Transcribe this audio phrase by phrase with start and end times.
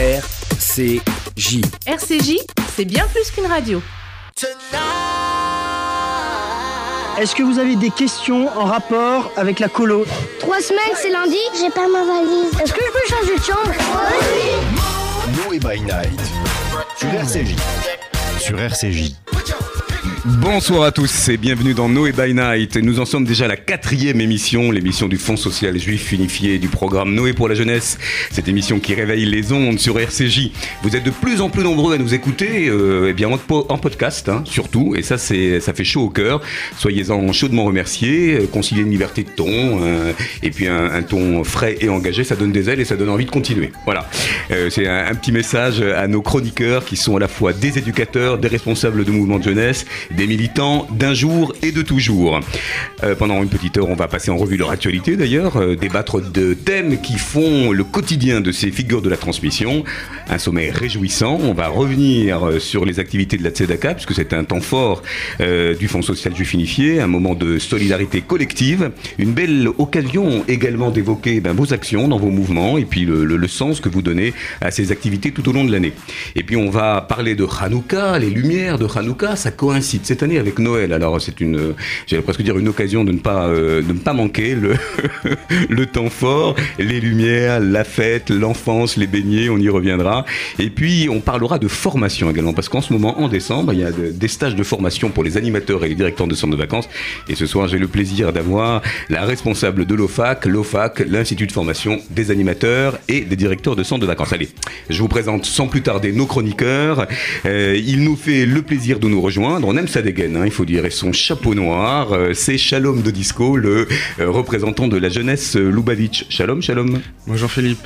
[0.00, 1.60] RCJ.
[1.86, 2.38] RCJ,
[2.74, 3.82] c'est bien plus qu'une radio.
[7.20, 10.06] Est-ce que vous avez des questions en rapport avec la colo?
[10.38, 12.50] Trois semaines, c'est lundi J'ai pas ma valise.
[12.62, 13.74] Est-ce que je peux changer de chambre?
[15.44, 16.20] Noé by Night
[16.96, 17.54] sur RCJ.
[18.40, 19.12] Sur RCJ.
[20.26, 22.76] Bonsoir à tous et bienvenue dans Noé by Night.
[22.76, 26.68] Nous en sommes déjà à la quatrième émission, l'émission du Fonds social juif unifié du
[26.68, 27.96] programme Noé pour la jeunesse.
[28.30, 30.50] Cette émission qui réveille les ondes sur RCJ.
[30.82, 33.64] Vous êtes de plus en plus nombreux à nous écouter, euh, eh bien en, po-
[33.70, 36.42] en podcast hein, surtout, et ça fait chaud au cœur.
[36.76, 38.34] Soyez-en chaudement remerciés.
[38.42, 40.12] Euh, Concilier une liberté de ton euh,
[40.42, 43.08] et puis un, un ton frais et engagé, ça donne des ailes et ça donne
[43.08, 43.72] envie de continuer.
[43.86, 44.06] Voilà.
[44.50, 47.78] Euh, c'est un, un petit message à nos chroniqueurs qui sont à la fois des
[47.78, 52.40] éducateurs, des responsables de mouvements de jeunesse, des militants d'un jour et de toujours.
[53.02, 56.20] Euh, pendant une petite heure, on va passer en revue leur actualité d'ailleurs, euh, débattre
[56.20, 59.84] de thèmes qui font le quotidien de ces figures de la transmission.
[60.28, 61.38] Un sommet réjouissant.
[61.42, 65.02] On va revenir euh, sur les activités de la Tzedaka, puisque c'est un temps fort
[65.38, 71.40] du Fonds social juif unifié, un moment de solidarité collective, une belle occasion également d'évoquer
[71.40, 74.32] ben, vos actions dans vos mouvements et puis le, le- le sens que vous donnez
[74.60, 75.92] à ces activités tout au long de l'année.
[76.36, 80.38] Et puis on va parler de Hanouka, les lumières de Hanouka, ça coïncide cette année
[80.38, 80.92] avec Noël.
[80.92, 81.74] Alors c'est une,
[82.06, 84.74] j'allais presque dire une occasion de ne pas, euh, de ne pas manquer le,
[85.68, 90.24] le temps fort, les lumières, la fête, l'enfance, les beignets, on y reviendra.
[90.58, 93.84] Et puis on parlera de formation également, parce qu'en ce moment, en décembre, il y
[93.84, 96.58] a de- des stages de formation pour les animateurs et les directeurs de centres de
[96.58, 96.88] vacances.
[97.28, 102.00] Et ce soir, j'ai le plaisir d'avoir la responsable de l'OFAC, l'OFAC, l'Institut de formation
[102.10, 104.32] des animateurs et des directeurs de centres de vacances.
[104.32, 104.48] Allez,
[104.88, 107.06] je vous présente sans plus tarder nos chroniqueurs.
[107.46, 109.66] Euh, il nous fait le plaisir de nous rejoindre.
[109.68, 112.12] On aime sa dégaine, hein, il faut dire, et son chapeau noir.
[112.12, 113.88] Euh, c'est Shalom de Disco, le
[114.20, 116.26] euh, représentant de la jeunesse euh, Lubavitch.
[116.28, 117.00] Shalom, shalom.
[117.26, 117.84] Bonjour Philippe.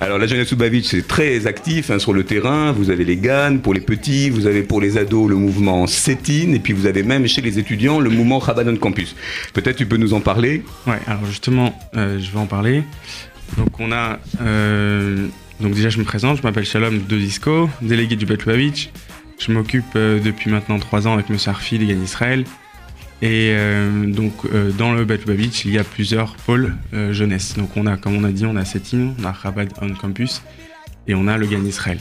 [0.00, 2.70] Alors la jeunesse Lubavitch, c'est très actif hein, sur le terrain.
[2.70, 6.52] Vous avez les GAN pour les petits, vous avez pour les ados le mouvement CETIN,
[6.52, 9.16] et puis vous avez même chez les étudiants le mouvement Rabanon Campus.
[9.54, 10.62] Peut-être tu peux nous en parler?
[10.86, 12.84] Ouais, alors justement, euh, je vais en parler.
[13.58, 14.20] Donc on a,
[15.60, 18.90] donc déjà je me présente, je m'appelle Shalom de Disco, délégué du Bet Lubavitch.
[19.38, 22.44] Je m'occupe euh, depuis maintenant trois ans avec Monsieur Arfi des Gan Israël.
[23.22, 27.54] Et euh, donc euh, dans le Bet Lubavitch, il y a plusieurs pôles euh, jeunesse.
[27.56, 30.42] Donc on a, comme on a dit, on a Setin, on a Chabad on Campus
[31.06, 31.98] et on a le Gan Israël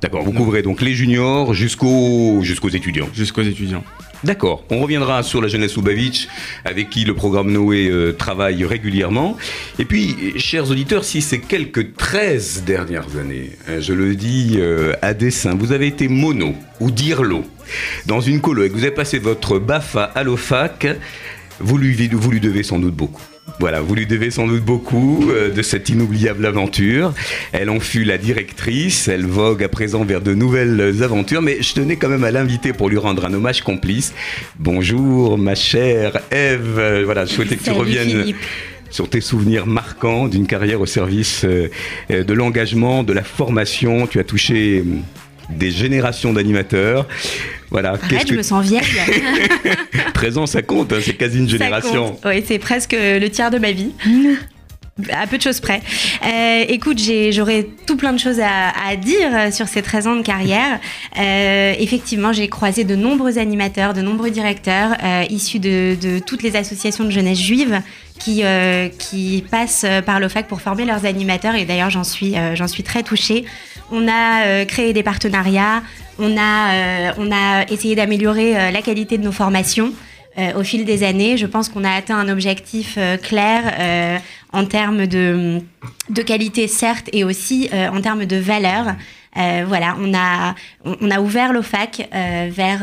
[0.00, 3.08] D'accord, vous couvrez donc les juniors jusqu'aux jusqu'aux étudiants.
[3.14, 3.84] jusqu'aux étudiants.
[4.24, 6.28] D'accord, on reviendra sur la jeunesse Lubavitch,
[6.64, 9.36] avec qui le programme Noé euh, travaille régulièrement.
[9.78, 14.94] Et puis, chers auditeurs, si ces quelques 13 dernières années, hein, je le dis euh,
[15.02, 17.44] à dessein, vous avez été mono ou dirlo
[18.06, 20.86] dans une colo et que vous avez passé votre BAFA à l'OFAC,
[21.60, 23.33] vous lui, vous lui devez sans doute beaucoup.
[23.60, 27.14] Voilà, vous lui devez sans doute beaucoup euh, de cette inoubliable aventure.
[27.52, 31.72] Elle en fut la directrice, elle vogue à présent vers de nouvelles aventures, mais je
[31.72, 34.12] tenais quand même à l'inviter pour lui rendre un hommage complice.
[34.58, 38.36] Bonjour ma chère Eve, voilà, je souhaitais que tu Salut, reviennes Philippe.
[38.90, 41.70] sur tes souvenirs marquants d'une carrière au service euh,
[42.10, 44.08] euh, de l'engagement, de la formation.
[44.08, 44.82] Tu as touché
[45.50, 47.06] des générations d'animateurs.
[47.70, 48.82] Voilà, Arrête, je me sens vieille.
[50.14, 52.18] 13 ans, ça compte, hein, c'est quasi une génération.
[52.24, 53.90] Oui, c'est presque le tiers de ma vie.
[55.12, 55.82] À peu de choses près.
[56.24, 57.00] Euh, écoute,
[57.30, 60.78] j'aurais tout plein de choses à, dire sur ces 13 ans de carrière.
[61.18, 66.54] Euh, effectivement, j'ai croisé de nombreux animateurs, de nombreux directeurs euh, issus de, toutes les
[66.54, 67.82] associations de jeunesse juive
[68.20, 71.56] qui, passent par l'OFAC pour former leurs animateurs.
[71.56, 72.36] Et d'ailleurs, j'en suis,
[72.84, 73.44] très touchée.
[73.90, 75.82] On a créé des partenariats,
[76.20, 79.92] on a, essayé d'améliorer la qualité de nos formations.
[80.56, 84.20] Au fil des années, je pense qu'on a atteint un objectif clair
[84.54, 85.60] en termes de,
[86.08, 88.94] de qualité, certes, et aussi euh, en termes de valeur.
[89.36, 90.54] Euh, voilà, on a,
[90.84, 92.78] on, a ouvert l'OFAC euh, vers,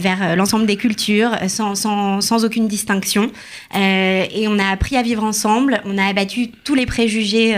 [0.00, 3.30] vers l'ensemble des cultures sans, sans, sans aucune distinction.
[3.72, 7.56] Et on a appris à vivre ensemble, on a abattu tous les préjugés.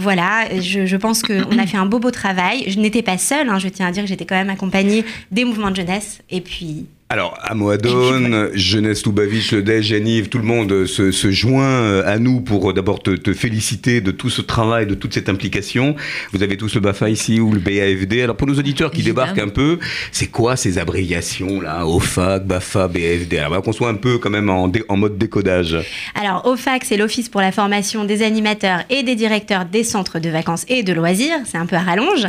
[0.00, 2.64] voilà, je, je pense qu'on a fait un beau, beau travail.
[2.66, 5.44] Je n'étais pas seule, hein, je tiens à dire que j'étais quand même accompagnée des
[5.44, 6.22] mouvements de jeunesse.
[6.28, 11.30] Et puis, Alors, à Moadone, Jeunesse Lubavitch, le DEJ, Yaniv, tout le monde se, se
[11.30, 14.94] joint euh, à nous pour euh, d'abord te, te féliciter de tout ce travail, de
[14.94, 15.94] toute cette implication.
[16.32, 18.22] Vous avez tous le BAFA ici ou le BAFD.
[18.22, 19.78] Alors, pour nos auditeurs qui débarquent un peu,
[20.10, 24.48] c'est quoi ces abréviations là OFAC, BAFA, BAFD Alors, qu'on soit un peu quand même
[24.48, 25.76] en, dé- en mode décodage.
[26.18, 30.30] Alors, OFAC, c'est l'Office pour la formation des animateurs et des directeurs des centres de
[30.30, 31.36] vacances et de loisirs.
[31.44, 32.24] C'est un peu à rallonge.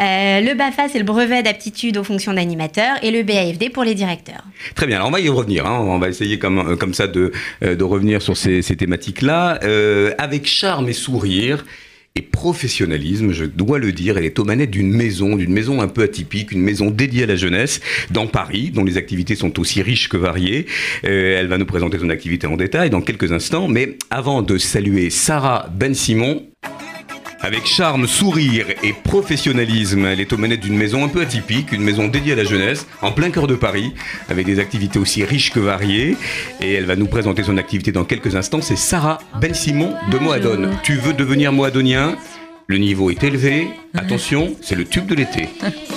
[0.00, 2.96] Euh, le BAFA, c'est le brevet d'aptitude aux fonctions d'animateur.
[3.02, 4.23] Et le BAFD pour les directeurs.
[4.74, 5.78] Très bien, alors on va y revenir, hein.
[5.80, 7.32] on va essayer comme, euh, ça de,
[7.62, 9.60] euh, de revenir sur ces, thématiques-là.
[9.62, 11.64] Euh, avec charme et sourire,
[12.16, 14.16] et professionnalisme, je dois le dire.
[14.18, 17.26] Elle est aux manettes d'une maison, d'une maison un peu atypique, une maison dédiée à
[17.26, 17.80] la jeunesse
[18.12, 20.66] dans Paris, dont les activités sont aussi riches que variées.
[21.02, 23.66] Elle va nous présenter son activité en détail dans quelques instants.
[23.66, 26.46] Mais avant de saluer Sarah Ben Simon,
[27.44, 31.82] avec charme, sourire et professionnalisme, elle est aux manettes d'une maison un peu atypique, une
[31.82, 33.92] maison dédiée à la jeunesse, en plein cœur de Paris,
[34.30, 36.16] avec des activités aussi riches que variées.
[36.62, 38.62] Et elle va nous présenter son activité dans quelques instants.
[38.62, 40.70] C'est Sarah Ben Simon de Moadone.
[40.82, 42.16] Tu veux devenir moadonien?
[42.66, 43.68] Le niveau est élevé.
[43.92, 45.50] Attention, c'est le tube de l'été.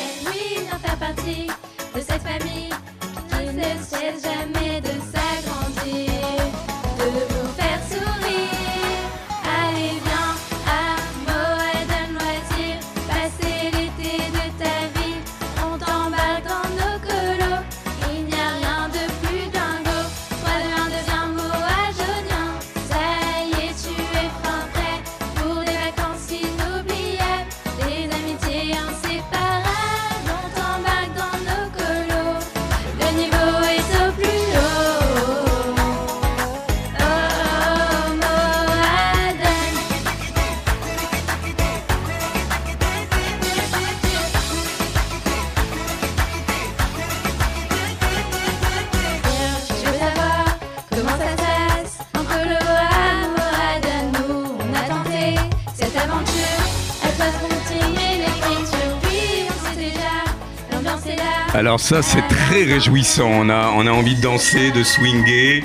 [61.88, 63.30] ça, c'est très réjouissant.
[63.31, 65.63] On a, on a envie de danser, de swinger.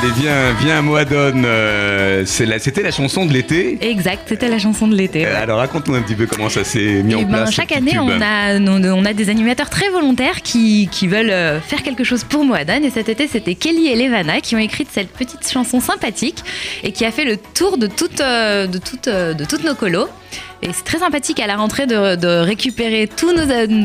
[0.00, 1.42] Allez, viens, viens à Moadone.
[1.44, 3.78] Euh, C'était la chanson de l'été.
[3.80, 5.26] Exact, c'était la chanson de l'été.
[5.26, 7.50] Alors raconte-nous un petit peu comment ça s'est mis Eh en ben, place.
[7.52, 11.60] chaque année, on a, on, on a des animateurs très volontaires qui, qui veulent euh,
[11.60, 12.84] faire quelque chose pour Moadone.
[12.84, 16.44] Et cet été, c'était Kelly et Levana qui ont écrit cette petite chanson sympathique
[16.84, 20.08] et qui a fait le tour de, toutes, euh, de, toutes, de toutes nos colos.
[20.62, 23.42] Et c'est très sympathique à la rentrée de, de récupérer tous nos.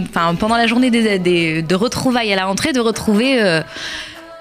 [0.09, 3.41] Enfin, pendant la journée des, des- de retrouvailles à la rentrée, de retrouver.
[3.41, 3.61] euh,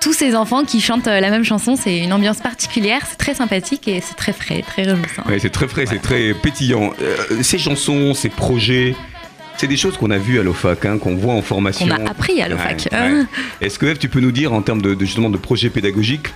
[0.02, 3.34] tous ces enfants qui chantent euh, la même chanson, c'est une ambiance particulière, c'est très
[3.34, 5.22] sympathique et c'est très frais, très réjouissant.
[5.28, 6.92] Ouais, c'est très frais, c'est très pétillant.
[7.00, 8.96] Euh, ces chansons, ces projets,
[9.56, 11.86] c'est des choses qu'on a vues à l'OFAC, hein, qu'on voit en formation.
[11.86, 12.88] Qu'on a appris à l'OFAC.
[12.90, 13.24] Ouais, ouais.
[13.60, 16.28] Est-ce que Eve, tu peux nous dire en termes de, de, justement de projets pédagogiques,
[16.28, 16.32] euh,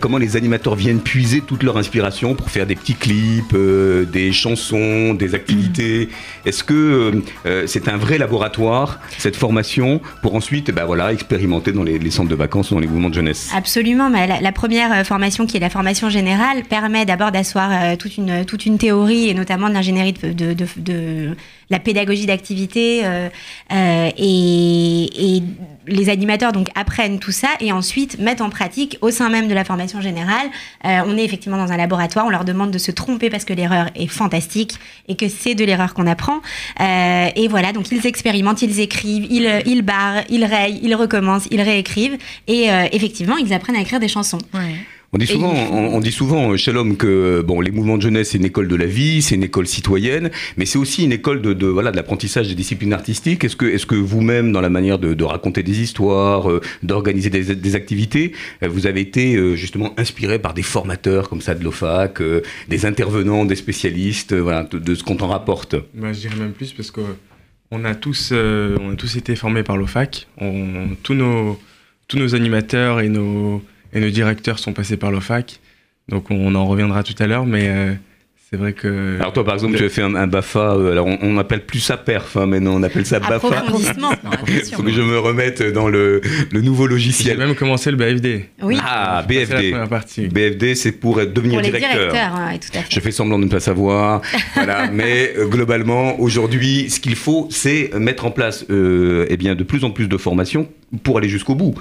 [0.00, 4.32] comment les animateurs viennent puiser toute leur inspiration pour faire des petits clips, euh, des
[4.32, 6.08] chansons, des activités
[6.46, 11.72] Est-ce que euh, euh, c'est un vrai laboratoire cette formation pour ensuite, bah voilà, expérimenter
[11.72, 13.50] dans les, les centres de vacances ou dans les mouvements de jeunesse?
[13.54, 14.10] Absolument.
[14.10, 17.96] mais la, la première euh, formation, qui est la formation générale, permet d'abord d'asseoir euh,
[17.96, 21.36] toute, une, toute une théorie, et notamment de l'ingénierie de, de, de- de
[21.70, 23.02] la pédagogie d'activité.
[23.04, 23.28] euh,
[23.72, 25.42] euh, et, et
[25.86, 29.54] les animateurs donc apprennent tout ça et ensuite mettent en pratique au sein même de
[29.54, 30.46] la formation générale.
[30.84, 33.52] Euh, on est effectivement dans un laboratoire, on leur demande de se tromper parce que
[33.52, 34.74] l'erreur est fantastique
[35.08, 36.40] et que c'est de l'erreur qu'on apprend.
[36.80, 41.48] Euh, et voilà, donc ils expérimentent, ils écrivent, ils, ils barrent, ils rayent, ils recommencent,
[41.50, 44.38] ils réécrivent et euh, effectivement ils apprennent à écrire des chansons.
[45.14, 48.30] On dit souvent, on, on dit souvent, euh, Shalom, que bon, les mouvements de jeunesse
[48.30, 51.40] c'est une école de la vie, c'est une école citoyenne, mais c'est aussi une école
[51.40, 53.44] de, de voilà de l'apprentissage des disciplines artistiques.
[53.44, 57.30] Est-ce que est-ce que vous-même, dans la manière de, de raconter des histoires, euh, d'organiser
[57.30, 58.32] des, des activités,
[58.64, 62.42] euh, vous avez été euh, justement inspiré par des formateurs comme ça de l'OFAC, euh,
[62.68, 65.76] des intervenants, des spécialistes, euh, voilà, de, de ce qu'on en rapporte?
[65.94, 67.02] Bah, je dirais même plus parce que
[67.70, 70.26] on a tous, euh, on a tous été formés par l'OFAC.
[70.40, 71.56] On- tous, nos,
[72.08, 73.62] tous nos animateurs et nos,
[73.94, 75.60] et nos directeurs sont passés par l'OFAC.
[76.08, 77.94] Donc on en reviendra tout à l'heure, mais euh,
[78.50, 79.16] c'est vrai que.
[79.20, 80.74] Alors toi, par exemple, tu as fait un, un BAFA.
[80.74, 83.34] euh, alors on, on appelle plus ça perf, hein, maintenant on appelle ça BAFA.
[83.48, 84.10] Approfondissement.
[84.48, 86.20] Il faut que je me remette dans le,
[86.52, 87.38] le nouveau J'ai logiciel.
[87.38, 88.50] même commencé le BFD.
[88.62, 89.70] Oui, Ah, C'est la BFD.
[89.70, 90.26] première partie.
[90.28, 92.10] BFD, c'est pour être- devenir pour les directeur.
[92.12, 92.86] directeurs, ouais, tout à fait.
[92.94, 94.20] Je fais semblant de ne pas savoir,
[94.54, 94.90] voilà.
[94.92, 99.64] Mais euh, globalement, aujourd'hui, ce qu'il faut, c'est mettre en place, euh, eh bien, de
[99.64, 100.68] plus en plus de formations
[101.02, 101.74] pour aller jusqu'au bout.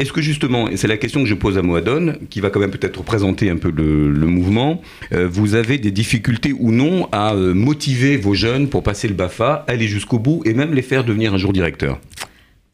[0.00, 2.58] Est-ce que justement, et c'est la question que je pose à Moadone, qui va quand
[2.58, 4.80] même peut-être représenter un peu le, le mouvement,
[5.12, 9.14] euh, vous avez des difficultés ou non à euh, motiver vos jeunes pour passer le
[9.14, 12.00] BAFA, aller jusqu'au bout et même les faire devenir un jour directeur?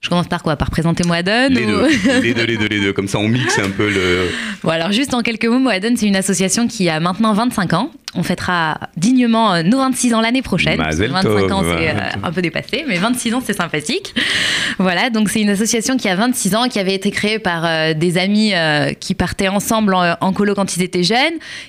[0.03, 0.55] Je commence par quoi?
[0.55, 2.93] Par présenter Moadone Les ou- deux, les deux, les deux, les deux.
[2.93, 4.29] Comme ça, on mixe un peu le.
[4.63, 7.91] Bon, alors juste en quelques mots, Moadone, c'est une association qui a maintenant 25 ans.
[8.17, 10.79] On fêtera dignement euh, nos 26 ans l'année prochaine.
[10.79, 14.15] parce que Mazel 25 ans, c'est euh, un peu dépassé, mais 26 ans, c'est sympathique.
[14.79, 17.95] Voilà, donc c'est une association qui a 26 ans, qui avait été créée par euh,
[17.95, 18.53] des amis
[19.01, 21.17] qui partaient ensemble en, en colo quand ils étaient jeunes.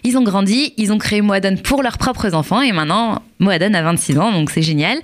[0.04, 3.82] Ils ont grandi, ils ont créé Moadone pour leurs propres enfants, et maintenant, Moadone a
[3.82, 4.98] 26 ans, donc c'est génial.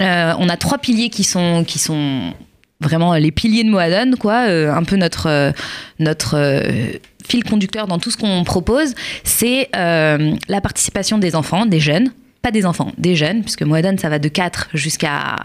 [0.00, 1.64] Euh, on a trois piliers qui sont...
[1.66, 2.32] Qui sont
[2.80, 5.52] vraiment les piliers de Moadone, quoi, euh, un peu notre,
[6.00, 6.90] notre euh,
[7.28, 12.10] fil conducteur dans tout ce qu'on propose, c'est euh, la participation des enfants, des jeunes,
[12.42, 15.36] pas des enfants, des jeunes, puisque Moadone, ça va de 4 jusqu'à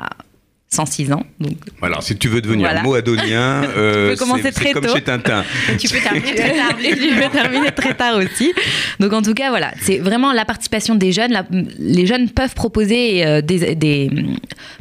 [0.70, 1.24] 106 ans.
[1.40, 2.84] Donc, Voilà, si tu veux devenir Voilà.
[2.84, 4.94] moadonien, euh, peux commencer c'est- très comme tôt.
[4.96, 5.46] chez Tintin.
[5.80, 6.76] tu peux terminer très tard.
[6.78, 8.54] tu peux terminer très tard aussi.
[9.00, 11.32] Donc en tout cas, voilà, c'est vraiment la participation des jeunes.
[11.32, 11.46] La-
[11.80, 14.12] les jeunes peuvent proposer euh, des, des-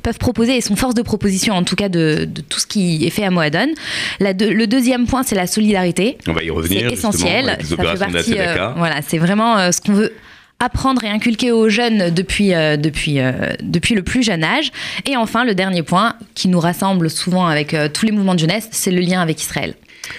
[0.02, 3.06] peuvent proposer et sont force de proposition en tout cas de, de tout ce qui
[3.06, 3.70] est fait à.
[4.18, 6.18] La deux- le deuxième point, c'est la solidarité.
[6.26, 6.86] On va y revenir.
[6.88, 7.48] C'est essentiel.
[7.48, 10.12] avec les Ça fait partie, euh, voilà, c'est vraiment euh, ce qu'on veut
[10.58, 14.70] apprendre et inculquer aux jeunes depuis, euh, depuis, euh, depuis le plus jeune âge.
[15.04, 18.40] Et enfin, le dernier point qui nous rassemble souvent avec euh, tous les mouvements de
[18.40, 19.74] jeunesse, c'est le lien avec Israël.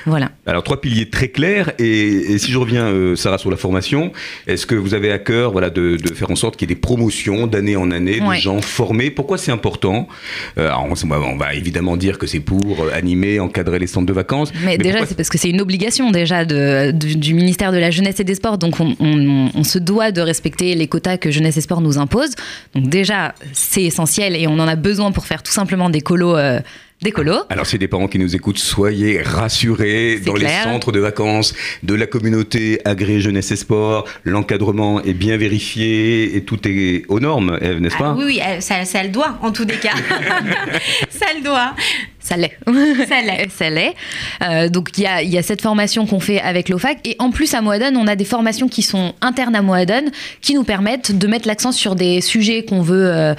[0.06, 0.32] Voilà.
[0.46, 4.12] Alors trois piliers très clairs et, et si je reviens euh, Sarah sur la formation,
[4.48, 6.76] est-ce que vous avez à cœur voilà de, de faire en sorte qu'il y ait
[6.76, 8.38] des promotions d'année en année Ouais.
[8.38, 9.12] de gens formés?
[9.12, 10.08] Pourquoi c'est important?
[10.58, 14.06] Euh, alors, on, on va évidemment dire que c'est pour euh, animer, encadrer les centres
[14.08, 14.52] de vacances.
[14.66, 17.92] Mais, déjà, c'est parce que c'est une obligation déjà de, du, du ministère de la
[17.92, 18.58] Jeunesse et des Sports.
[18.58, 21.98] Donc, on, on- on se doit de respecter les quotas que Jeunesse et Sport nous
[21.98, 22.32] impose.
[22.76, 26.36] Donc, déjà, c'est essentiel et on en a besoin pour faire tout simplement des colos.
[27.02, 27.44] Des colos.
[27.50, 30.16] Alors, si des parents qui nous écoutent, soyez rassurés.
[30.18, 30.66] C'est Dans clair.
[30.66, 36.36] les centres de vacances de la communauté agréée jeunesse et sport, l'encadrement est bien vérifié
[36.36, 38.14] et tout est aux normes, Ève, n'est-ce Ah pas?
[38.18, 39.94] oui, oui, elle- ça, ça le doit, en tous les cas.
[41.10, 41.74] ça le doit.
[42.20, 42.58] Ça l'est.
[43.08, 43.48] Ça l'est.
[43.58, 43.94] Ça l'est.
[44.44, 47.00] Euh, donc il y a, il y a cette formation qu'on fait avec l'OFAC.
[47.08, 50.12] Et en plus, à Moadone, on a des formations qui sont internes à Moadone,
[50.42, 53.06] qui nous permettent de mettre l'accent sur des sujets qu'on veut.
[53.10, 53.34] euh,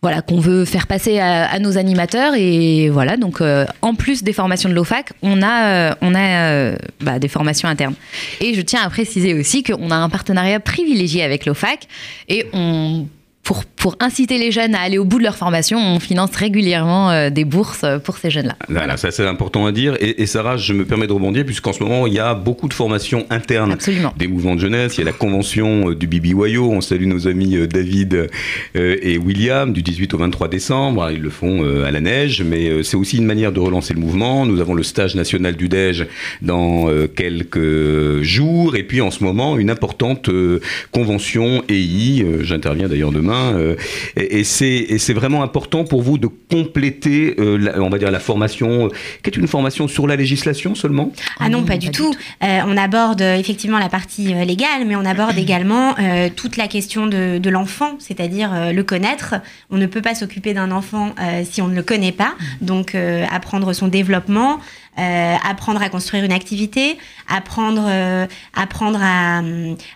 [0.00, 2.34] voilà, qu'on veut faire passer à, nos animateurs.
[2.36, 6.52] Et voilà, donc euh, en plus des formations de l'OFAC, on a, euh, on a
[6.52, 7.94] euh, bah, des formations internes.
[8.40, 11.88] Et je tiens à préciser aussi qu'on a un partenariat privilégié avec l'OFAC.
[12.28, 13.06] Et on,
[13.48, 17.10] pour, pour inciter les jeunes à aller au bout de leur formation, on finance régulièrement
[17.10, 18.56] euh, des bourses pour ces jeunes-là.
[18.68, 19.96] Voilà, ça c'est important à dire.
[20.00, 22.68] Et, et Sarah, je me permets de rebondir puisqu'en ce moment il y a beaucoup
[22.68, 24.12] de formations internes Absolument.
[24.18, 24.96] des mouvements de jeunesse.
[24.96, 26.70] Il y a la convention euh, du BBYO.
[26.70, 28.28] On salue nos amis euh, David
[28.76, 31.08] euh, et William du 18 au 23 décembre.
[31.10, 33.94] Ils le font euh, à la neige, mais euh, c'est aussi une manière de relancer
[33.94, 34.44] le mouvement.
[34.44, 36.04] Nous avons le stage national du DEJ
[36.42, 38.76] dans euh, quelques jours.
[38.76, 40.60] Et puis en ce moment, une importante euh,
[40.92, 42.22] convention EI.
[42.22, 43.37] euh, J'interviens d'ailleurs demain.
[43.54, 43.76] Euh,
[44.16, 48.20] et et c'est vraiment important pour vous de compléter, euh, la- on va dire, la
[48.20, 48.88] formation, euh,
[49.22, 51.12] qui est une formation sur la législation seulement?
[51.40, 52.12] Ah non, pas du tout.
[52.42, 56.68] Euh, on aborde effectivement la partie euh, légale, mais on aborde également euh, toute la
[56.68, 59.34] question de, de l'enfant, c'est-à-dire euh, le connaître.
[59.70, 62.34] On ne peut pas s'occuper d'un enfant euh, si on ne le connaît pas.
[62.60, 64.58] Donc, euh, apprendre son développement,
[64.98, 69.42] euh, apprendre à construire une activité, apprendre, euh, apprendre à,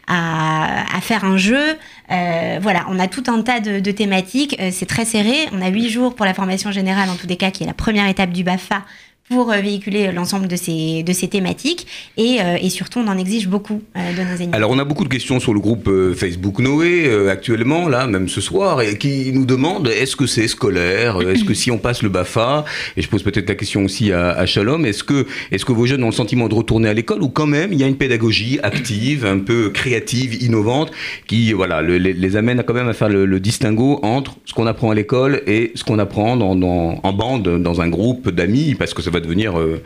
[0.06, 1.76] à, à faire un jeu.
[2.11, 4.56] Euh, voilà, on a tout un tas de, de thématiques.
[4.61, 5.49] Euh, c'est très serré.
[5.52, 7.75] On a huit jours pour la formation générale, en tous les cas, qui est la
[7.75, 8.82] première étape du BAFA
[9.31, 11.87] pour euh, véhiculer l'ensemble de ces, de ces thématiques.
[12.19, 14.55] Et, euh, et surtout, on en exige beaucoup euh, de nos animateurs.
[14.55, 18.07] Alors, on a beaucoup de questions sur le groupe euh, Facebook Noé euh, actuellement, là,
[18.07, 21.17] même ce soir, et qui nous demandent est-ce que c'est scolaire?
[21.23, 22.64] Euh, Est-ce que si on passe le BAFA
[22.97, 25.87] Et je pose peut-être la question aussi à, à Shalom est-ce que, est-ce que vos
[25.87, 27.97] jeunes ont le sentiment de retourner à l'école ou quand même il y a une
[27.97, 30.91] pédagogie active, un peu créative, innovante,
[31.26, 34.67] qui voilà, le- les, amène à quand même à faire le, distinguo entre ce qu'on
[34.67, 38.93] apprend à l'école et ce qu'on apprend dans- en bande, dans un groupe d'amis, parce
[38.93, 39.59] que ça va devenir.
[39.59, 39.83] euh,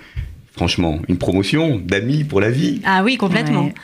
[0.53, 2.81] Franchement, une promotion d'amis pour la vie.
[2.87, 3.67] Ah oui, complètement.
[3.67, 3.75] Ouais.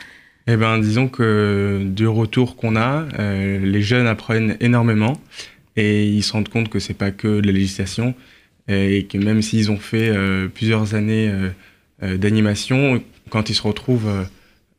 [0.46, 5.20] Eh ben, disons que du retour qu'on a, euh, les jeunes apprennent énormément
[5.76, 8.14] et ils se rendent compte que c'est pas que de la législation
[8.68, 11.30] et que même s'ils ont fait euh, plusieurs années
[12.02, 14.24] euh, d'animation, quand ils se retrouvent euh,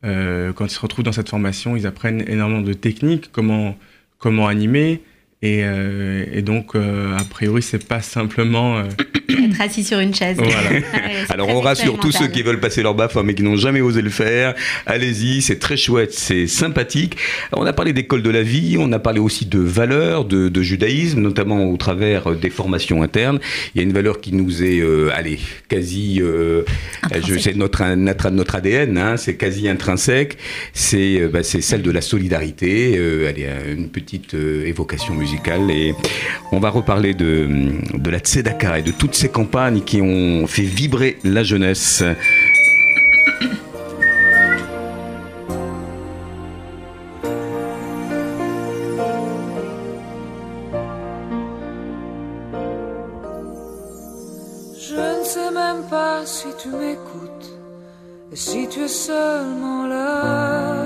[0.04, 3.78] euh, quand ils se retrouvent dans cette formation, ils apprennent énormément de techniques, comment
[4.18, 5.00] comment animer
[5.44, 8.84] et, euh, et donc euh, a priori c'est pas simplement euh,
[9.28, 10.36] Être assis sur une chaise.
[10.36, 10.54] Voilà.
[10.64, 10.82] Ouais,
[11.26, 13.80] c'est Alors on rassure tous ceux qui veulent passer leur BAFA mais qui n'ont jamais
[13.80, 14.54] osé le faire.
[14.86, 17.16] Allez-y, c'est très chouette, c'est sympathique.
[17.52, 20.62] On a parlé d'école de la vie, on a parlé aussi de valeurs, de, de
[20.62, 23.40] judaïsme, notamment au travers des formations internes.
[23.74, 26.62] Il y a une valeur qui nous est, euh, allez, quasi, euh,
[27.26, 30.38] je sais notre, notre notre ADN, hein, c'est quasi intrinsèque.
[30.72, 32.96] C'est bah, c'est celle de la solidarité.
[32.96, 35.33] Euh, allez, une petite euh, évocation musicale
[35.70, 35.94] et
[36.52, 37.48] on va reparler de
[37.94, 42.02] de la Tzedaka et de toutes ces campagnes qui ont fait vibrer la jeunesse.
[54.78, 56.48] Je ne sais même pas si
[58.68, 60.84] tu es seulement là,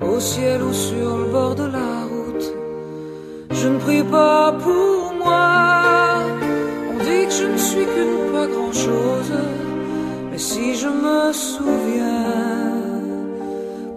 [0.00, 1.97] au ciel ou sur le bord de la.
[3.60, 6.22] Je ne prie pas pour moi,
[6.90, 9.32] on dit que je ne suis qu'une pas grand-chose.
[10.30, 12.24] Mais si je me souviens,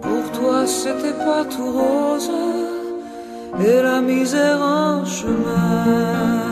[0.00, 2.30] pour toi c'était pas tout rose
[3.64, 6.51] et la misère en chemin.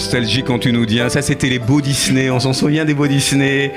[0.00, 2.94] Nostalgie quand tu nous dis, hein, ça c'était les beaux Disney, on s'en souvient des
[2.94, 3.70] beaux Disney.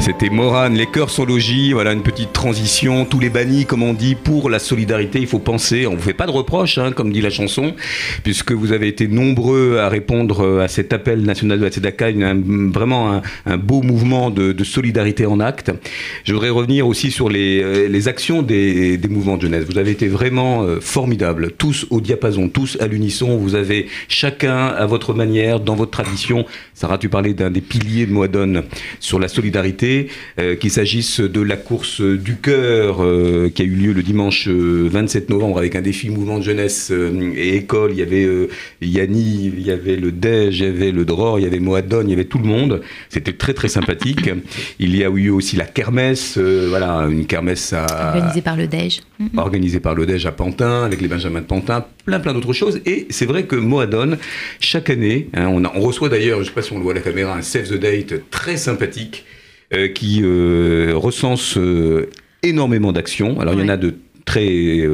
[0.00, 3.92] C'était Morane, les cœurs sont logis, voilà une petite transition, tous les bannis comme on
[3.92, 7.12] dit, pour la solidarité, il faut penser, on vous fait pas de reproches, hein, comme
[7.12, 7.74] dit la chanson,
[8.24, 12.06] puisque vous avez été nombreux à répondre euh, à cet appel national de la Tzedaka,
[12.72, 15.70] vraiment un, un beau mouvement de, de solidarité en acte.
[16.24, 19.64] Je voudrais revenir aussi sur les, euh, les actions des, des mouvements de jeunesse.
[19.70, 23.36] Vous avez été vraiment euh, formidables, tous au diapason, tous à l'unisson.
[23.36, 26.46] Vous avez chacun à votre manière, dans votre tradition.
[26.72, 28.62] Sarah, tu parlais d'un des piliers de Moadone
[29.00, 33.70] sur la solidarité, euh, qu'il s'agisse de la course du cœur euh, qui a eu
[33.74, 37.90] lieu le dimanche euh, 27 novembre avec un défi mouvement de jeunesse euh, et école.
[37.92, 38.48] Il y avait euh,
[38.80, 42.08] Yanni, il y avait le Dej, il y avait le Dror, il y avait Moadone,
[42.08, 42.80] il y avait tout le monde.
[43.08, 44.30] C'était très très sympathique.
[44.78, 48.66] Il y a eu aussi la kermesse, euh, voilà, une kermesse à, Organisé par le
[48.66, 49.00] DEJ.
[49.36, 52.80] organisé par l'Odège à Pantin, avec les Benjamins de Pantin, plein plein d'autres choses.
[52.86, 54.18] Et c'est vrai que Moadone,
[54.60, 56.82] chaque année, hein, on, a- on reçoit d'ailleurs, je ne sais pas si on le
[56.82, 59.24] voit à la caméra, un Save the Date très sympathique
[59.74, 62.08] euh, qui euh, recense euh,
[62.42, 63.40] énormément d'actions.
[63.40, 63.94] Alors il y en a de
[64.26, 64.86] très,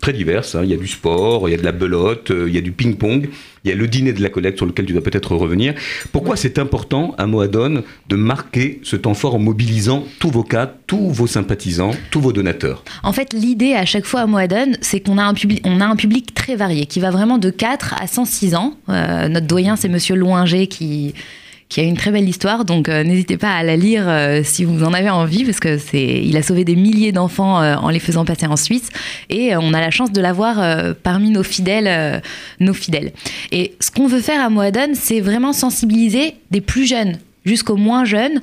[0.00, 0.54] très diverses.
[0.54, 0.62] hein.
[0.64, 2.62] Il y a du sport, il y a de la belote, euh, il y a
[2.62, 3.28] du ping-pong,
[3.64, 5.74] il y a le dîner de la collecte sur lequel tu vas peut-être revenir.
[6.12, 10.72] Pourquoi c'est important à Moadone de marquer ce temps fort en mobilisant tous vos cadres,
[10.86, 12.84] tous vos sympathisants, tous vos donateurs?
[13.02, 15.96] En fait, l'idée à chaque fois à Moadone, c'est qu'on a, un on a un
[15.96, 18.76] public très varié, qui va vraiment de 4 à 106 ans.
[18.88, 21.12] Euh, notre doyen, c'est Monsieur Loinger, qui,
[21.68, 24.64] qui a une très belle histoire, donc euh, n'hésitez pas à la lire euh, si
[24.64, 27.88] vous en avez envie, parce que c'est, il a sauvé des milliers d'enfants euh, en
[27.88, 28.88] les faisant passer en Suisse,
[29.30, 32.22] et on a la chance de l'avoir parmi nos fidèles,
[32.60, 33.12] nos fidèles.
[33.50, 38.04] Et ce qu'on veut faire à Moadone, c'est vraiment sensibiliser des plus jeunes jusqu'aux moins
[38.04, 38.40] jeunes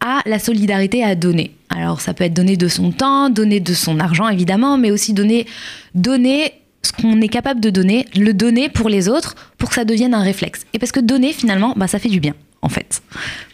[0.00, 1.52] à la solidarité à donner.
[1.68, 5.12] Alors ça peut être donner de son temps, donner de son argent évidemment, mais aussi
[5.12, 5.46] donner,
[5.94, 9.84] donner ce qu'on est capable de donner, le donner pour les autres, pour que ça
[9.84, 10.66] devienne un réflexe.
[10.72, 13.02] Et parce que donner finalement, bah, ça fait du bien en fait.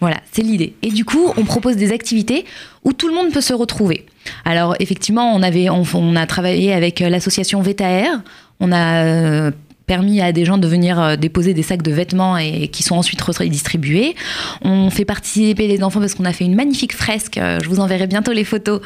[0.00, 0.74] Voilà, c'est l'idée.
[0.82, 2.44] Et du coup, on propose des activités
[2.84, 4.06] où tout le monde peut se retrouver.
[4.44, 8.20] Alors effectivement, on, avait, on, a travaillé avec euh, l'association VTR,
[8.60, 9.50] on a euh,
[9.86, 12.96] permis à des gens de venir euh, déposer des sacs de vêtements et qui sont
[12.96, 14.14] ensuite redistribués.
[14.60, 18.06] On fait participer les enfants parce qu'on a fait une magnifique fresque, je vous enverrai
[18.06, 18.80] bientôt les photos,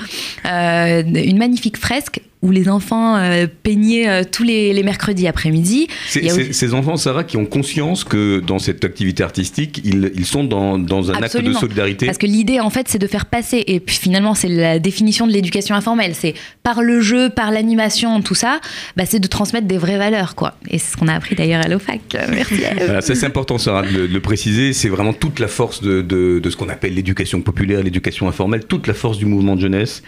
[0.45, 5.87] une magnifique fresque où les enfants euh, peignaient euh, tous les, les mercredis après-midi.
[6.17, 10.43] Aussi- Ces enfants, Sarah, qui ont conscience que dans cette activité artistique, ils, ils sont
[10.43, 12.07] dans, dans un acte de solidarité.
[12.07, 15.27] Parce que l'idée, en fait, c'est de faire passer, et puis finalement, c'est la définition
[15.29, 18.61] de l'éducation informelle, c'est par le jeu, par l'animation, tout ça,
[18.97, 20.55] bah, c'est de transmettre des vraies valeurs, quoi.
[20.69, 22.01] Et c'est ce qu'on a appris d'ailleurs à l'OFAC.
[22.31, 22.65] Merci.
[22.65, 22.75] à.
[22.75, 25.81] Voilà, ça c'est important Sarah de le, de le préciser, c'est vraiment toute la force
[25.83, 29.55] de, de- de ce qu'on appelle l'éducation populaire, l'éducation informelle, toute la force du mouvement
[29.55, 30.03] de jeunesse,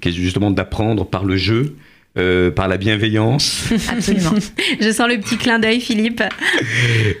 [0.00, 1.74] qui est justement d'apprendre par le jeu,
[2.18, 3.68] euh, par la bienveillance.
[3.88, 4.32] Absolument.
[4.80, 6.22] Je sens le petit clin d'œil, Philippe.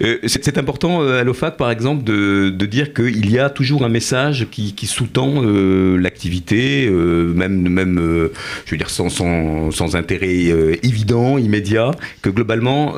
[0.02, 3.84] Euh, c'est important euh, à l'OFAC par exemple de, de dire qu'il y a toujours
[3.84, 8.30] un message qui, qui sous-tend euh, l'activité, même, même
[8.64, 10.50] je veux dire sans, sans, sans intérêt
[10.82, 12.94] évident, immédiat, que globalement,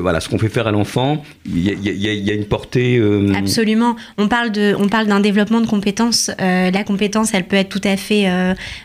[0.00, 3.02] voilà, ce qu'on fait faire à l'enfant, il y a, y y une portée...
[3.36, 3.96] Absolument.
[4.18, 6.30] On parle de, on parle d'un développement de compétences.
[6.38, 8.26] La compétence, elle peut être tout à fait,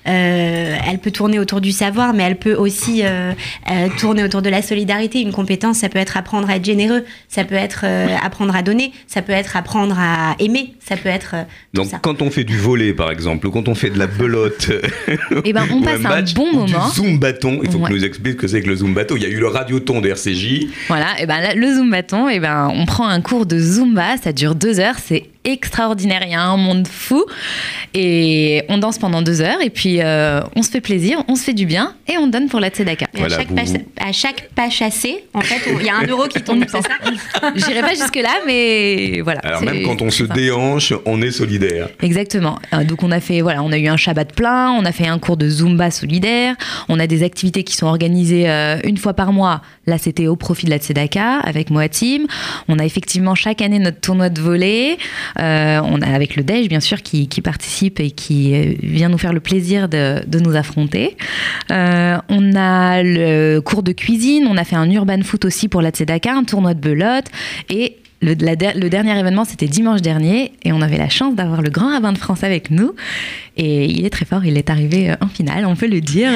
[0.05, 3.31] elle peut tourner autour du savoir, mais elle peut aussi euh,
[3.71, 5.21] euh, tourner autour de la solidarité.
[5.21, 8.61] Une compétence, ça peut être apprendre à être généreux, ça peut être euh, apprendre à
[8.61, 11.43] donner, ça peut être apprendre à aimer, ça peut être euh,
[11.73, 11.99] tout Donc ça.
[12.01, 14.71] quand on fait du volet par exemple, ou quand on fait de la belote,
[15.45, 16.65] Eh ben, on passe un match, bon ou moment.
[16.89, 17.89] Du zoom bâton, il faut Ouais.
[17.89, 19.15] que nous explique ce que c'est que le zoom bâton.
[19.15, 20.67] Il y a eu le radioton de RCJ.
[20.89, 24.17] Voilà, et ben là, le Zoom bâton, et ben on prend un cours de Zumba,
[24.21, 27.23] ça dure deux heures, c'est extraordinaire, il y a un monde fou,
[27.93, 31.43] et on danse pendant deux heures, et puis euh, on se fait plaisir, on se
[31.43, 33.07] fait du bien, et on donne pour la Tzedaka.
[33.17, 33.61] Et à, chaque pas,
[33.99, 36.89] à chaque pas chassé, en fait, il y a un euro qui tombe, c'est ça?
[37.55, 39.39] J'irai pas jusque là, mais voilà.
[39.43, 40.33] Alors même quand on se ça.
[40.33, 41.89] déhanche, on est solidaire.
[42.01, 42.59] Exactement.
[42.73, 45.07] Euh, Donc on a fait voilà, on a eu un Shabbat plein, on a fait
[45.07, 46.55] un cours de Zumba solidaire,
[46.89, 49.61] on a des activités qui sont organisées euh, une fois par mois.
[49.87, 52.27] Là, c'était au profit de la Tzedaka avec Moatim.
[52.67, 54.97] On a effectivement chaque année notre tournoi de volley.
[55.39, 59.09] Euh, on a avec le Dej bien sûr qui, qui participe et qui euh, vient
[59.09, 61.15] nous faire le plaisir de, de nous affronter.
[61.71, 65.81] Euh, on a le cours de cuisine, on a fait un urban foot aussi pour
[65.81, 67.25] la Tzedaka, un tournoi de belote
[67.69, 71.35] et le, la der- le dernier événement, c'était dimanche dernier, et on avait la chance
[71.35, 72.91] d'avoir le grand rabbin de France avec nous.
[73.55, 76.29] Et il est très fort, il est arrivé en finale, on peut le dire.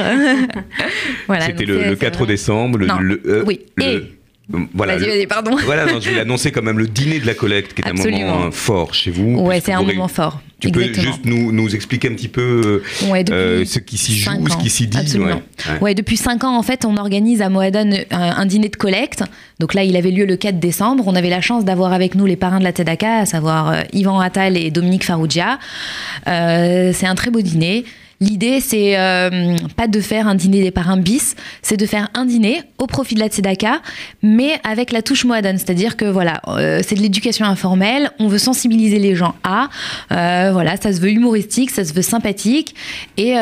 [1.27, 2.27] voilà, C'était le, le c'est 4 vrai.
[2.27, 2.77] décembre.
[2.77, 2.99] Le, Non.
[2.99, 4.13] le- euh, Oui, le- et-
[4.73, 5.55] voilà, Vas-y, vas-y, pardon.
[5.65, 7.93] Voilà, non, je vais l'annoncer quand même le dîner de la collecte, qui est un
[7.93, 9.37] moment fort chez vous.
[9.39, 10.41] Ouais, c'est un vous moment fort.
[10.59, 14.15] Tu peux juste nous, nous expliquer un petit peu euh, Ouais, euh, ce qui s'y
[14.15, 14.97] joue, ce qui s'y dit.
[14.97, 15.27] Absolument.
[15.31, 15.73] ouais.
[15.73, 15.79] Ouais.
[15.81, 19.23] Ouais, depuis 5 ans, en fait, on organise à Moadan un, un dîner de collecte.
[19.59, 21.03] Donc là, il avait lieu le 4 décembre.
[21.05, 23.81] On avait la chance d'avoir avec nous les parrains de la Tzedaka, à savoir euh,
[23.91, 25.59] Yvan Attal et Dominique Farougia.
[26.27, 27.83] Euh, c'est un très beau dîner.
[28.23, 32.23] L'idée, c'est euh, pas de faire un dîner des parrains bis, c'est de faire un
[32.25, 33.81] dîner au profit de la Tzedaka,
[34.21, 35.55] mais avec la touche Moadan.
[35.57, 39.67] C'est-à-dire que voilà, euh, c'est de l'éducation informelle, on veut sensibiliser les gens à,
[40.13, 42.75] euh, voilà, ça se veut humoristique, ça se veut sympathique,
[43.17, 43.33] et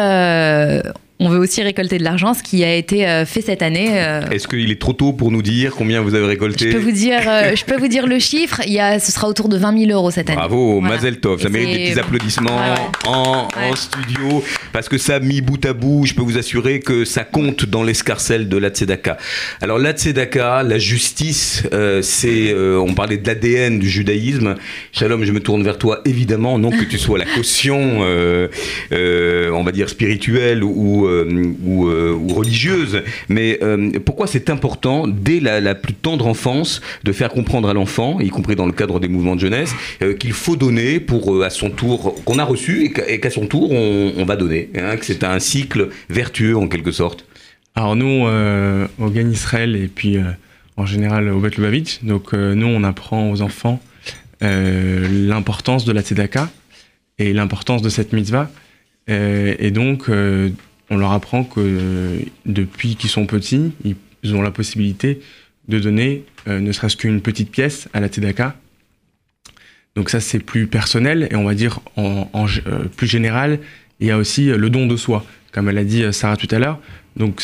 [1.23, 3.89] on veut aussi récolter de l'argent, ce qui a été euh, fait cette année.
[3.93, 6.71] euh, Est-ce qu'il est trop tôt pour nous dire combien vous avez récolté?
[6.71, 8.59] Je peux vous dire, euh, je peux vous dire le chiffre.
[8.65, 10.37] Il y a, ce sera autour de 20 000 euros cette année.
[10.37, 10.95] Bravo, Voilà.
[10.95, 11.39] Mazel Tov.
[11.41, 13.07] Ça mérite des petits applaudissements Ouais, ouais.
[13.07, 14.43] En, en studio.
[14.73, 17.83] Parce que ça, mis bout à bout, je peux vous assurer que ça compte dans
[17.83, 19.17] l'escarcelle de la Tzedaka.
[19.61, 22.51] Alors, la Tzedaka, la justice, euh, c'est.
[22.51, 24.55] euh, on parlait de l'ADN du judaïsme.
[24.91, 26.57] Shalom, je me tourne vers toi, évidemment.
[26.57, 28.47] Non que tu sois la caution, euh,
[29.53, 31.07] on va dire, spirituelle ou,
[31.65, 33.03] ou, euh, ou religieuse.
[33.29, 38.19] Mais euh, pourquoi c'est important, dès la, plus tendre enfance, de faire comprendre à l'enfant,
[38.19, 41.43] y compris dans le cadre des mouvements de jeunesse, euh, qu'il faut donner pour, euh,
[41.43, 44.69] à son tour, qu'on a reçu et qu'à- son tour, on, va donner.
[44.77, 47.25] hein, que c'est un cycle vertueux, en quelque sorte.
[47.75, 50.23] Alors nous, euh, au Gain Israël et puis euh,
[50.75, 53.79] en général au Bet Lubavitch, donc euh, nous on apprend aux enfants
[54.43, 56.49] euh, l'importance de la tzedaka
[57.19, 58.49] et l'importance de cette mitzvah.
[59.09, 60.49] Euh, et donc euh,
[60.91, 63.71] on leur apprend que euh, depuis qu'ils sont petits,
[64.23, 65.21] ils ont la possibilité
[65.69, 68.55] de donner euh, ne serait-ce qu'une petite pièce à la tzedaka.
[69.95, 73.59] Donc ça c'est plus personnel et on va dire euh, plus général,
[74.01, 76.79] il y a aussi le don de soi, comme elle dit Sarah tout à l'heure.
[77.15, 77.41] Donc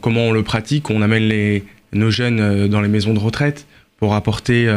[0.00, 1.60] comment on le pratique, on amène
[1.92, 3.66] nos jeunes dans les maisons de retraite
[3.98, 4.72] pour apporter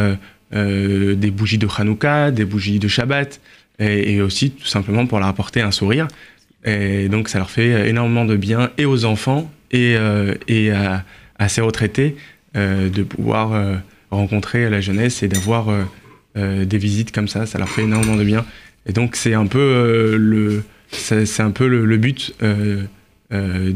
[0.52, 3.40] des bougies de Hanouka, des bougies de Shabbat
[3.80, 6.08] et aussi tout simplement pour leur apporter un sourire.
[6.66, 10.34] Et donc ça leur fait énormément de bien et aux enfants et, euh,
[11.38, 12.16] à, ces retraités
[12.56, 13.76] euh, de pouvoir euh,
[14.12, 15.84] rencontrer la jeunesse et d'avoir euh,
[16.38, 18.46] euh, des visites comme ça, ça leur fait énormément de bien.
[18.88, 22.84] Et donc c'est un peu euh, le c'est un peu le, but euh,
[23.34, 23.72] euh,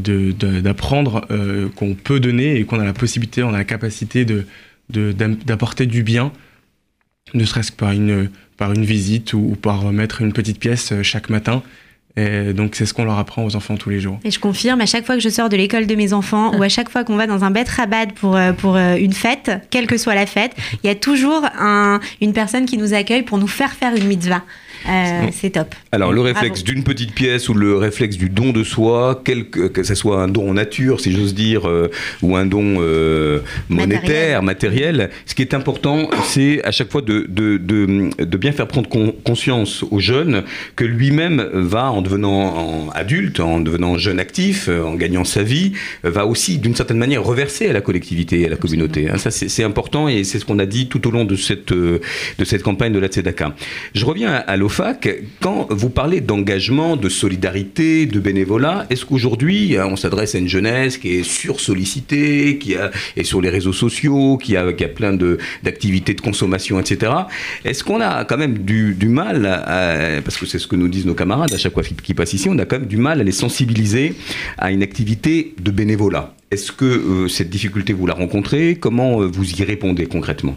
[0.62, 4.46] d'apprendre euh, qu'on peut donner et qu'on a la possibilité, on a la capacité de
[4.88, 6.32] d'apporter du bien,
[7.34, 11.02] ne serait-ce que par une par une visite ou, par mettre une petite pièce euh,
[11.02, 11.62] chaque matin.
[12.16, 14.18] Et donc c'est ce qu'on leur apprend aux enfants tous les jours.
[14.24, 16.62] Et je confirme, à chaque fois que je sors de l'école de mes enfants ou
[16.62, 19.50] à chaque fois qu'on va dans un bête rabat pour, euh, pour euh, une fête,
[19.70, 23.22] quelle que soit la fête, il y a toujours un, une personne qui nous accueille
[23.22, 24.42] pour nous faire faire une mitzvah.
[24.88, 25.74] Euh, c'est top.
[25.92, 26.34] Alors, le Bravo.
[26.34, 29.94] réflexe d'une petite pièce ou le réflexe du don de soi, quel que, que ce
[29.94, 31.90] soit un don en nature, si j'ose dire, euh,
[32.22, 35.10] ou un don euh, monétaire, matériel.
[35.26, 38.88] ce qui est important, c'est à chaque fois de, de, de, de bien faire prendre
[38.88, 40.44] con- conscience aux jeunes
[40.76, 45.72] que lui-même va, en devenant en adulte, en devenant jeune actif, en gagnant sa vie,
[46.02, 49.08] va aussi, d'une certaine manière, reverser à la collectivité, à la communauté.
[49.10, 49.18] hein.
[49.18, 52.00] Ça, c'est important et c'est ce qu'on a dit tout au long de cette, de
[52.44, 53.54] cette campagne de la Tzedaka.
[53.94, 55.24] Je reviens à, à l'OFAC.
[55.40, 60.48] Quand vous parlez d'engagement, de solidarité, de bénévolat, est-ce qu'aujourd'hui, hein, on s'adresse à une
[60.48, 62.76] jeunesse qui est sursollicitée, qui
[63.16, 65.12] est sur les réseaux sociaux, qui a, qui a plein
[65.62, 67.12] d'activités de, consommation, etc.
[67.64, 69.42] Est-ce qu'on a quand même du, mal,
[70.24, 72.48] parce que c'est ce que nous disent nos camarades à chaque fois qu'ils passent ici,
[72.48, 74.14] on a quand même du mal à les sensibiliser
[74.56, 78.76] à une activité de bénévolat Est-ce que euh, cette difficulté, vous la rencontrez?
[78.76, 80.56] Comment euh, vous y répondez concrètement?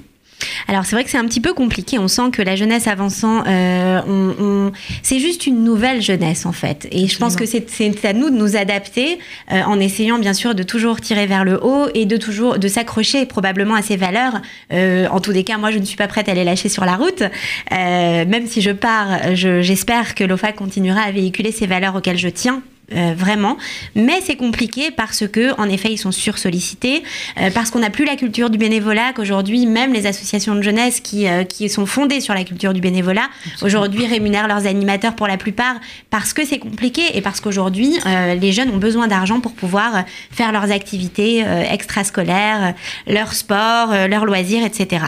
[0.67, 1.99] Alors c'est vrai que c'est un petit peu compliqué.
[1.99, 6.51] On sent que la jeunesse avançant, euh, on- on- c'est juste une nouvelle jeunesse en
[6.51, 6.87] fait.
[6.91, 9.19] Et je pense que c'est à nous de nous adapter
[9.51, 12.67] euh, en essayant bien sûr de toujours tirer vers le haut et de toujours de
[12.67, 14.41] s'accrocher probablement à ces valeurs.
[14.71, 16.85] Euh, en tous les cas, moi je ne suis pas prête à les lâcher sur
[16.85, 17.21] la route.
[17.21, 22.17] Euh, même si je pars, je- j'espère que l'OFAC continuera à véhiculer ces valeurs auxquelles
[22.17, 22.61] je tiens.
[22.91, 23.57] Euh, vraiment,
[23.95, 27.01] mais c'est compliqué parce que, en effet, ils sont sursollicités,
[27.39, 30.99] euh, parce qu'on n'a plus la culture du bénévolat, qu'aujourd'hui, même les associations de jeunesse
[30.99, 33.29] qui, euh, qui sont fondées sur la culture du bénévolat,
[33.61, 35.75] aujourd'hui rémunèrent leurs animateurs pour la plupart
[36.09, 40.03] parce que c'est compliqué et parce qu'aujourd'hui, euh, les jeunes ont besoin d'argent pour pouvoir
[40.31, 42.73] faire leurs activités euh, extrascolaires,
[43.07, 45.05] leur sport, leurs loisirs, etc.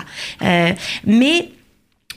[1.06, 1.50] Mais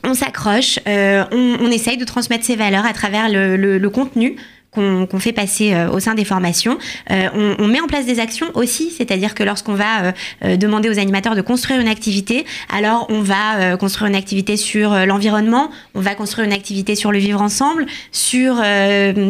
[0.04, 4.36] on s'accroche, on, on essaye de transmettre ces valeurs à travers le, le- le contenu
[4.78, 6.78] qu'on fait passer euh, au sein des formations.
[7.10, 10.14] Euh, on, met en place des actions aussi, c'est-à-dire que lorsqu'on va
[10.44, 15.06] euh, demander aux animateurs de construire une activité, alors on va construire une activité sur
[15.06, 18.62] l'environnement, on va construire une activité sur le vivre ensemble, sur,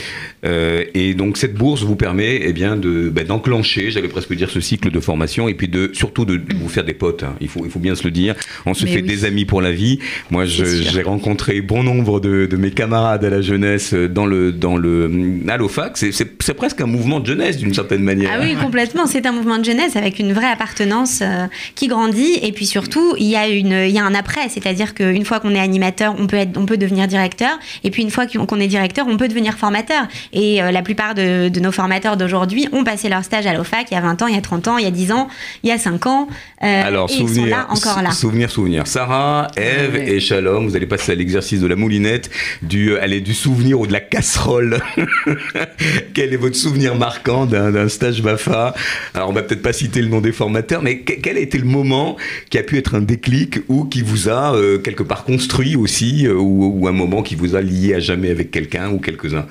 [0.42, 4.60] Et donc cette bourse vous permet eh bien de ben, d'enclencher, j'allais presque dire ce
[4.60, 7.22] cycle de formation et puis de surtout de vous faire des potes.
[7.22, 7.34] hein.
[7.40, 8.34] Il faut il faut bien se le dire.
[8.66, 9.08] On se Mais fait oui.
[9.08, 9.98] des amis pour la vie.
[10.30, 14.26] Moi, je- j'ai rencontré bon nombre de, de mes camarades à la jeunesse euh, dans
[14.26, 15.10] le dans le
[15.48, 15.96] à l'OFAC.
[15.96, 18.30] C'est c'est c'est presque un mouvement de jeunesse d'une certaine manière.
[18.34, 19.06] Ah oui, complètement.
[19.06, 22.38] C'est un mouvement de jeunesse avec une vraie appartenance euh, qui grandit.
[22.42, 24.48] Et puis surtout, il y a, une, il y a un après.
[24.48, 27.58] C'est-à-dire qu'une fois qu'on est animateur, on peut, être, on peut devenir directeur.
[27.84, 30.06] Et puis une fois qu'on est directeur, on peut devenir formateur.
[30.32, 33.86] Et euh, la plupart de, de nos formateurs d'aujourd'hui ont passé leur stage à l'OFAC
[33.90, 35.28] il y a 20 ans, il y a 30 ans, il y a 10 ans,
[35.62, 36.28] il y a 5 ans.
[36.62, 38.10] euh, Alors, et ils sont souvenir, là, encore là.
[38.10, 38.86] sou- souvenir, souvenir.
[38.86, 42.30] Sarah, Eve et Shalom, vous allez passer à l'exercice de la moulinette,
[42.62, 44.78] du, euh, allez, du souvenir ou de la casserole.
[46.14, 48.74] Quel est votre souvenir marquant d'un stage BAFA
[49.14, 51.58] Alors, on va peut-être pas citer le nom des formateurs, mais que- quel a été
[51.58, 52.16] le moment
[52.50, 56.26] qui a pu être un déclic ou qui vous a euh, quelque part construit aussi,
[56.26, 59.46] euh, ou, ou un moment qui vous a lié à jamais avec quelqu'un ou quelques-uns?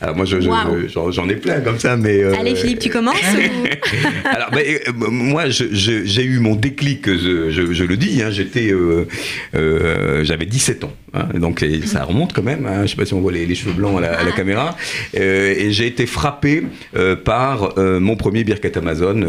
[0.00, 0.80] Alors, moi, je- je- Waouh.
[0.82, 2.22] je- j'en ai plein comme ça, mais...
[2.22, 7.50] euh, Allez, Philippe, tu commences ou- alors, ben, euh, moi, j'ai eu mon déclic, je,
[7.50, 12.32] je- je le dis, hein, j'étais, euh, j'avais 17 ans, hein, donc et ça remonte
[12.32, 14.18] quand même, hein, je sais pas si on voit les, les cheveux blancs à la,
[14.20, 14.76] à la caméra,
[15.16, 16.64] euh, et j'ai été frappé
[16.96, 19.22] euh, par euh, mon premier Birkat Amazon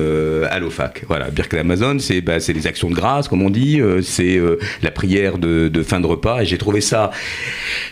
[0.50, 1.04] à l'OFAC.
[1.08, 4.40] Voilà, Birkat Amazon, c'est bah, les actions de grâce, comme on dit, c'est
[4.82, 7.12] la prière de, de fin de repas, et j'ai trouvé ça,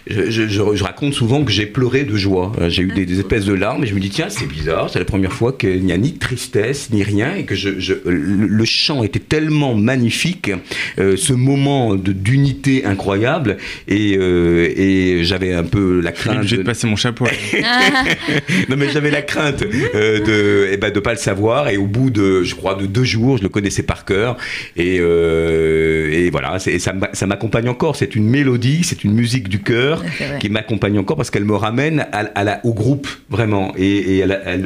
[0.08, 3.06] je, je- je- je raconte souvent que j'ai pleuré de joie, Euh, j'ai eu des,
[3.06, 5.54] des espèces de larmes, et je me dis, tiens, c'est bizarre, c'est la première fois
[5.54, 9.76] qu'il n'y a ni de tristesse, ni rien, et que le, le chant était tellement
[9.76, 10.52] magnifique,
[10.98, 16.38] ce moment d'unité incroyable, et, euh, et j'avais un peu la Je suis crainte.
[16.40, 17.26] obligé de de- passer mon chapeau.
[18.70, 19.64] non mais j'avais la crainte
[19.96, 21.70] euh, de eh ben, de pas le savoir.
[21.70, 24.38] Et au bout de je crois de deux jours je le connaissais par cœur.
[24.76, 27.96] Et, euh, et voilà ça m'a- ça m'accompagne encore.
[27.96, 30.04] C'est une mélodie c'est une musique du cœur
[30.40, 34.24] qui m'accompagne encore parce qu'elle me ramène à, à la, au groupe vraiment et, et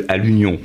[0.07, 0.59] à l'union.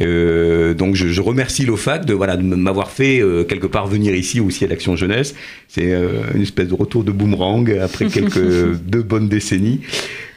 [0.00, 4.14] Euh, donc je, je remercie l'OFAC de voilà de m'avoir fait euh, quelque part venir
[4.14, 5.34] ici aussi à l'Action Jeunesse.
[5.68, 9.80] C'est euh, une espèce de retour de boomerang après quelques deux bonnes décennies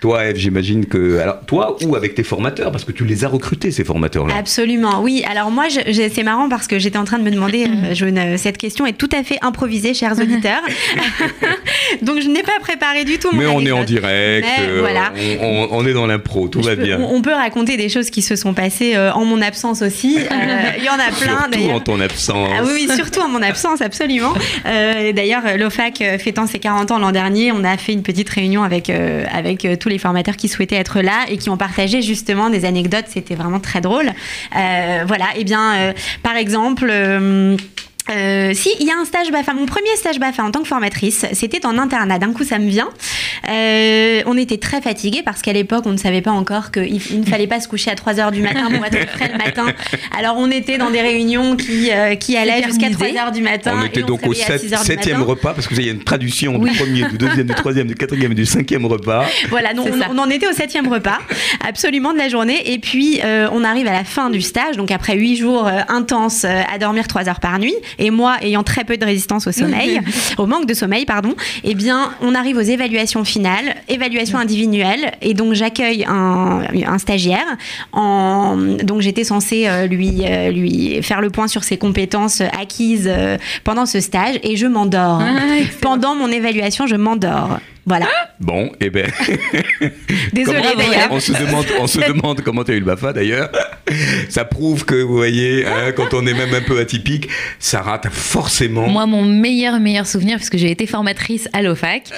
[0.01, 1.19] Toi, Eve, j'imagine que.
[1.19, 4.35] Alors, toi ou avec tes formateurs, parce que tu les as recrutés, ces formateurs-là.
[4.37, 5.23] Absolument, oui.
[5.29, 7.67] Alors moi, je- je- c'est marrant parce que j'étais en train de me demander, euh,
[7.93, 10.61] je ne- cette question est tout à fait improvisée, chers auditeurs.
[12.01, 14.77] Donc je n'ai pas préparé du tout mon Mais on est en direct, Mais euh,
[14.79, 15.11] voilà.
[15.41, 16.99] on, on- on est dans l'impro, tout Je va peux- bien.
[16.99, 20.17] on, on peut raconter des choses qui se sont passées euh, en mon absence aussi.
[20.19, 22.49] Euh, Il y en a plein Surtout en ton absence.
[22.59, 24.33] Ah oui, oui, surtout en mon absence, absolument.
[24.65, 28.29] Euh, D'ailleurs, l'OFAC euh, fêtant ses 40 ans l'an dernier, on a fait une petite
[28.29, 32.01] réunion avec, euh, avec euh, les formateurs qui souhaitaient être là et qui ont partagé
[32.01, 33.05] justement des anecdotes.
[33.07, 34.11] C'était vraiment très drôle.
[34.55, 35.93] Euh, voilà, et bien, euh,
[36.23, 36.91] par exemple...
[38.11, 39.53] euh, si, il y a un stage BAFA.
[39.53, 42.19] Mon premier stage BAFA en tant que formatrice, c'était en internat.
[42.19, 42.89] D'un coup, ça me vient.
[43.49, 47.19] Euh, on était très fatigués parce qu'à l'époque, on ne savait pas encore qu'il il
[47.21, 49.65] ne fallait pas se coucher à 3 heures du matin pour être frais le matin.
[50.17, 53.73] Alors, on était dans des réunions qui, euh, qui allaient jusqu'à 3 heures du matin.
[53.81, 55.79] On était donc au réveillait à sept- 6 heures du septième repas, parce que vous
[55.79, 56.71] avez une traduction Oui.
[56.71, 59.25] du premier, du deuxième, du troisième, du quatrième et du cinquième repas.
[59.49, 61.19] Voilà, donc on, on en était au septième repas,
[61.67, 62.71] absolument de la journée.
[62.71, 65.79] Et puis, euh, on arrive à la fin du stage, donc après huit jours euh,
[65.87, 69.47] intenses euh, à dormir trois heures par nuit, et moi ayant très peu de résistance
[69.47, 70.01] au sommeil,
[70.37, 75.33] au manque de sommeil, pardon, eh bien, on arrive aux évaluations finales, évaluation individuelle, et
[75.33, 77.45] donc j'accueille un, un stagiaire.
[77.93, 83.09] En, donc j'étais censée euh, lui, euh, lui faire le point sur ses compétences acquises
[83.11, 85.21] euh, pendant ce stage, et je m'endors.
[85.81, 87.59] pendant mon évaluation, je m'endors.
[87.85, 88.07] Voilà.
[88.39, 89.11] Bon, eh ben.
[90.33, 91.09] Désolée, d'ailleurs.
[91.11, 93.51] On se demande, on se demande comment tu as eu le BAFA d'ailleurs.
[94.29, 98.07] Ça prouve que, vous voyez, hein, quand on est même un peu atypique, ça rate
[98.11, 98.87] forcément.
[98.87, 102.09] Moi, mon meilleur, meilleur souvenir, puisque j'ai été formatrice à l'OFAC,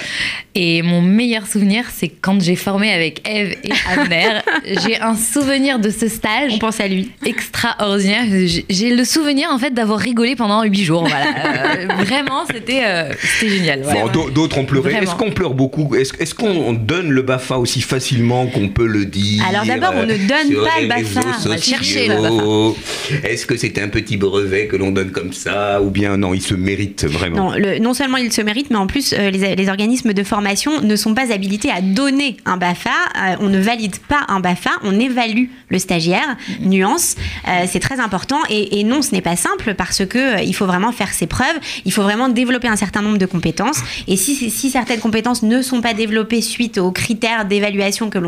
[0.54, 4.40] et mon meilleur souvenir, c'est quand j'ai formé avec Eve et Abner.
[4.84, 6.52] j'ai un souvenir de ce stage.
[6.54, 7.12] On pense à lui.
[7.24, 8.24] Extraordinaire.
[8.68, 11.06] J'ai- le souvenir, en fait, d'avoir rigolé pendant huit jours.
[11.06, 11.26] Voilà.
[11.26, 13.82] Euh, vraiment, c'était euh, génial.
[13.82, 14.94] Bon, d'autres ont pleuré.
[14.94, 15.94] Est-ce qu'on pleure beaucoup?
[15.94, 19.44] Est-ce qu'on donne le BAFA aussi facilement qu'on peut le dire?
[19.48, 22.06] Alors d'abord, on ne donne pas le BAFA, chercher.
[23.24, 26.42] Est-ce que c'est un petit brevet que l'on donne comme ça Ou bien non, il
[26.42, 29.54] se mérite vraiment Non, le- non seulement il se mérite, mais en plus, euh, les,
[29.56, 32.90] les organismes de formation ne sont pas habilités à donner un BAFA.
[32.90, 36.36] Euh, on ne valide pas un BAFA, on évalue le stagiaire.
[36.60, 37.16] Nuance,
[37.46, 38.38] euh, c'est très important.
[38.50, 41.26] Et, et non, ce n'est pas simple parce que euh, il faut vraiment faire ses
[41.26, 41.46] preuves.
[41.84, 43.78] Il faut vraiment développer un certain nombre de compétences.
[44.06, 48.18] Et si, si certaines compétences ne sont pas développées suite aux critères d'évaluation que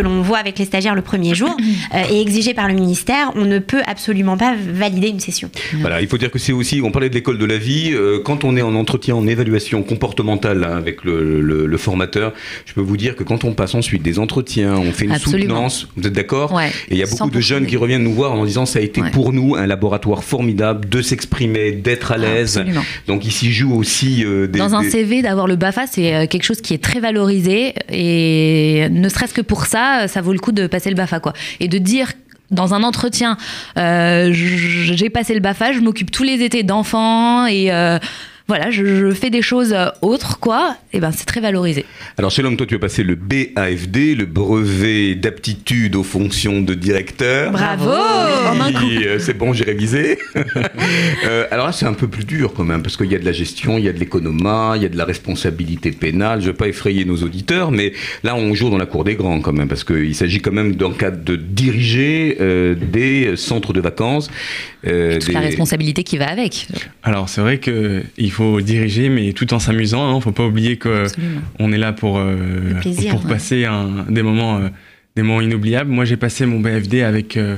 [0.00, 1.56] l'on voit avec les stagiaires le premier jour
[1.94, 5.50] euh, et exigés par le ministère, on ne peut absolument pas valider une session.
[5.80, 8.20] Voilà, il faut dire que c'est aussi, on parlait de l'école de la vie, euh,
[8.24, 12.32] quand on est en entretien, en évaluation comportementale hein, avec le, le- le formateur,
[12.66, 15.42] je peux vous dire que quand on passe ensuite des entretiens, on fait une Absolument.
[15.54, 18.02] soutenance, vous êtes d'accord Ouais, Et il y a beaucoup de 100% jeunes qui reviennent
[18.02, 22.12] nous voir en disant ça a été pour nous un laboratoire formidable de s'exprimer, d'être
[22.12, 22.62] à l'aise.
[23.06, 24.58] Donc ici joue aussi euh, des...
[24.58, 27.74] Dans un des- CV, d'avoir le BAFA, c'est euh, quelque chose qui est très valorisé.
[27.90, 31.20] Et ne serait-ce que pour ça, ça vaut le coup de passer le BAFA.
[31.20, 31.32] Quoi.
[31.60, 32.12] Et de dire
[32.50, 33.36] dans un entretien,
[33.78, 37.98] euh, j'ai passé le BAFA, je m'occupe tous les étés d'enfants et euh,
[38.50, 40.74] voilà, je, je fais des choses euh, autres, quoi.
[40.92, 41.84] Et ben, c'est très valorisé.
[42.18, 47.52] Alors Shalom, toi tu as passé le BAFD, le brevet d'aptitude aux fonctions de directeur.
[47.52, 50.18] Bravo euh, c'est bon, j'ai révisé.
[51.24, 53.24] Euh, alors là, c'est un peu plus dur quand même, parce qu'il y a de
[53.24, 56.40] la gestion, il y a de l'économat, il y a de la responsabilité pénale.
[56.40, 59.16] Je ne vais pas effrayer nos auditeurs, mais là, on joue dans la cour des
[59.16, 63.72] grands quand même, parce qu'il s'agit quand même d'un cadre de diriger euh, des centres
[63.72, 64.30] de vacances.
[64.86, 66.68] Euh, Toute la responsabilité qui va avec.
[67.02, 70.16] Alors c'est vrai que il faut diriger, mais tout en s'amusant.
[70.16, 70.20] Hein.
[70.20, 71.04] Faut pas oublier que
[71.58, 73.30] on est là pour euh, plaisir, pour ouais.
[73.30, 74.68] passer un- des moments euh,
[75.16, 75.90] des moments inoubliables.
[75.90, 77.56] Moi j'ai passé mon BFD avec euh,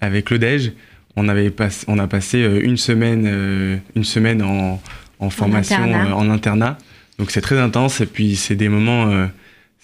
[0.00, 0.72] avec le Dej.
[1.16, 4.80] On avait pass- on a passé une semaine euh, une semaine en,
[5.20, 6.08] en formation internat.
[6.10, 6.78] euh, en internat.
[7.18, 9.26] Donc c'est très intense et puis c'est des moments euh,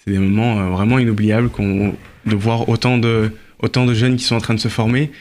[0.03, 4.23] c'est des moments euh, vraiment inoubliables qu'on de voir autant de autant de jeunes qui
[4.25, 5.11] sont en train de se former.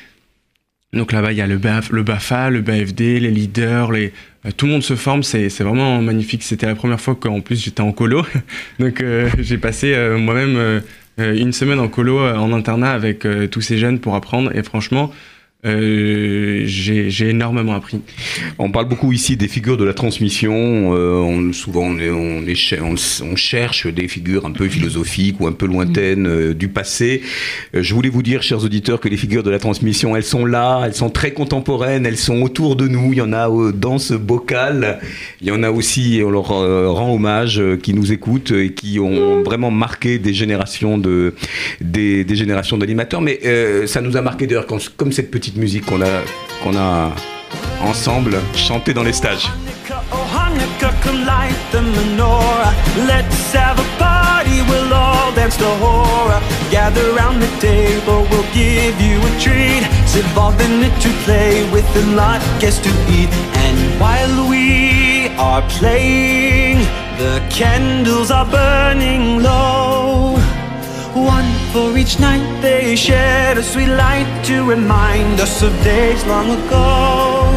[0.95, 4.11] Donc là-bas, il y a le, BAF, le BAFA, le BAFD, les leaders, euh,
[4.55, 6.43] tout le monde se forme, c'est vraiment magnifique.
[6.43, 8.27] C'était la première fois qu'en plus j'étais en colo.
[8.79, 10.83] Donc euh, j'ai passé euh, moi-même
[11.19, 14.55] une semaine en colo, en internat avec tous ces jeunes pour apprendre.
[14.55, 15.11] Et franchement,
[15.65, 18.01] euh, j'ai énormément appris.
[18.59, 20.93] On parle beaucoup ici des figures de la transmission.
[20.93, 26.67] euh, souvent, on, cherche des figures un peu philosophiques ou un peu lointaines euh, du
[26.67, 27.23] passé.
[27.75, 30.83] Je voulais vous dire, chers auditeurs, que les figures de la transmission, elles sont là,
[30.85, 33.13] elles sont très contemporaines, elles sont autour de nous.
[33.13, 34.99] Il y en a dans ce bocal.
[35.41, 39.45] Il y en a aussi, on leur rend hommage, qui nous écoutent et qui ont
[39.45, 41.35] vraiment marqué des générations de
[41.81, 43.21] des, générations d'animateurs.
[43.21, 43.39] Mais
[43.87, 46.23] ça nous a marqué d'ailleurs comme cette petite musique qu'on a
[46.63, 47.11] qu'on a
[47.83, 49.51] ensemble chanté dans les stages.
[65.39, 66.79] Are playing,
[67.19, 70.37] the candles are burning low.
[71.15, 76.51] One for each night they shared a sweet light to remind us of days long
[76.51, 77.51] ago.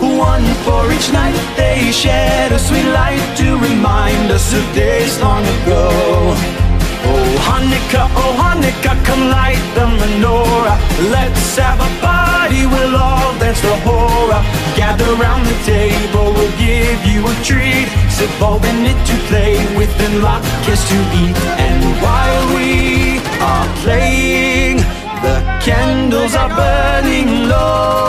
[0.00, 5.44] One for each night they shared a sweet light to remind us of days long
[5.62, 6.59] ago.
[7.04, 10.78] Oh Hanukkah, oh Hanukkah, come light the menorah.
[11.10, 14.40] Let's have a party, we'll all dance the hora.
[14.76, 17.88] Gather round the table, we'll give you a treat.
[18.10, 18.30] Sit
[18.70, 20.20] in it to play with and
[20.64, 21.36] kiss to eat.
[21.66, 24.78] And while we are playing,
[25.24, 28.00] the candles are burning low.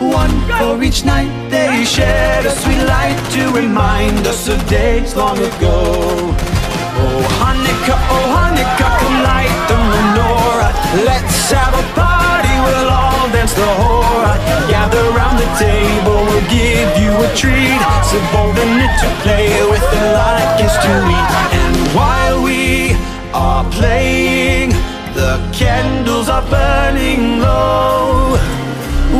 [0.00, 5.38] One for each night they shared a sweet light to remind us of days long
[5.38, 6.53] ago.
[6.96, 10.72] Oh Hanukkah, oh Hanukkah, come light the menorah.
[11.08, 14.34] Let's have a party, we'll all dance the hora.
[14.70, 17.80] Gather round the table, we'll give you a treat.
[18.10, 21.30] So bold it to play with the light to eat.
[21.58, 22.92] And while we
[23.32, 24.70] are playing,
[25.14, 28.36] the candles are burning low.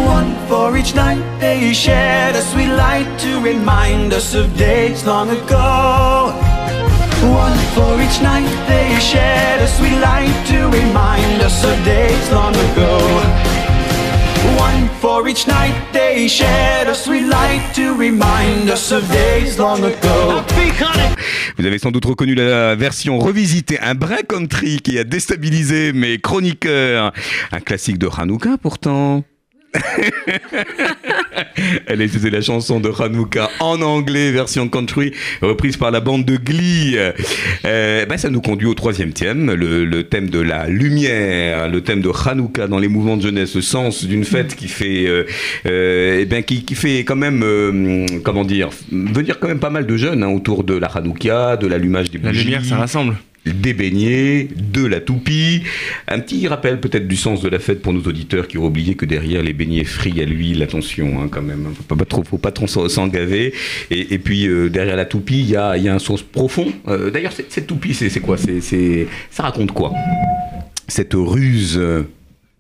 [0.04, 5.30] One for each night they shared a sweet light to remind us of days long
[5.30, 6.53] ago.
[7.24, 12.54] One for each night they shared a sweet light to remind us of days long
[12.54, 12.98] ago.
[14.58, 19.82] One for each night they shared a sweet light to remind us of days long
[19.82, 20.42] ago.
[21.56, 26.18] Vous avez sans doute reconnu la version revisitée, un brin country qui a déstabilisé mes
[26.18, 27.12] chroniqueurs.
[27.52, 29.24] Un classique de Hanouka pourtant.
[31.86, 36.36] Elle était la chanson de Hanouka en anglais, version country, reprise par la bande de
[36.36, 36.96] Glee.
[37.64, 42.00] Euh, ben, ça nous conduit au troisième thème, le, thème de la lumière, le thème
[42.00, 45.24] de Hanouka dans les mouvements de jeunesse, le sens d'une fête qui fait, euh,
[45.66, 49.86] euh, eh ben, qui, qui, fait quand même, comment dire, venir quand même pas mal
[49.86, 52.36] de jeunes hein, autour de la Hanouka, de l'allumage des bougies.
[52.36, 53.16] La lumière, ça rassemble
[53.46, 55.62] des beignets, de la toupie.
[56.08, 58.94] Un petit rappel peut-être du sens de la fête pour nos auditeurs qui ont oublié
[58.94, 62.38] que derrière les beignets frits à l'huile, attention hein, quand même, faut pas, trop, faut
[62.38, 63.52] pas trop s'en gaver.
[63.90, 66.72] Et, puis euh, derrière la toupie, il y a, un sens profond.
[66.88, 68.36] Euh, d'ailleurs, cette, toupie, c'est quoi?
[68.38, 69.92] Ça raconte quoi?
[70.88, 71.80] Cette ruse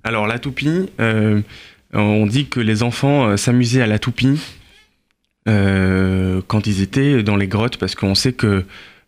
[0.02, 1.40] Alors la toupie, euh,
[1.92, 4.38] on dit que les enfants s'amusaient à la toupie
[5.46, 8.64] quand ils étaient dans les grottes parce qu'on sait que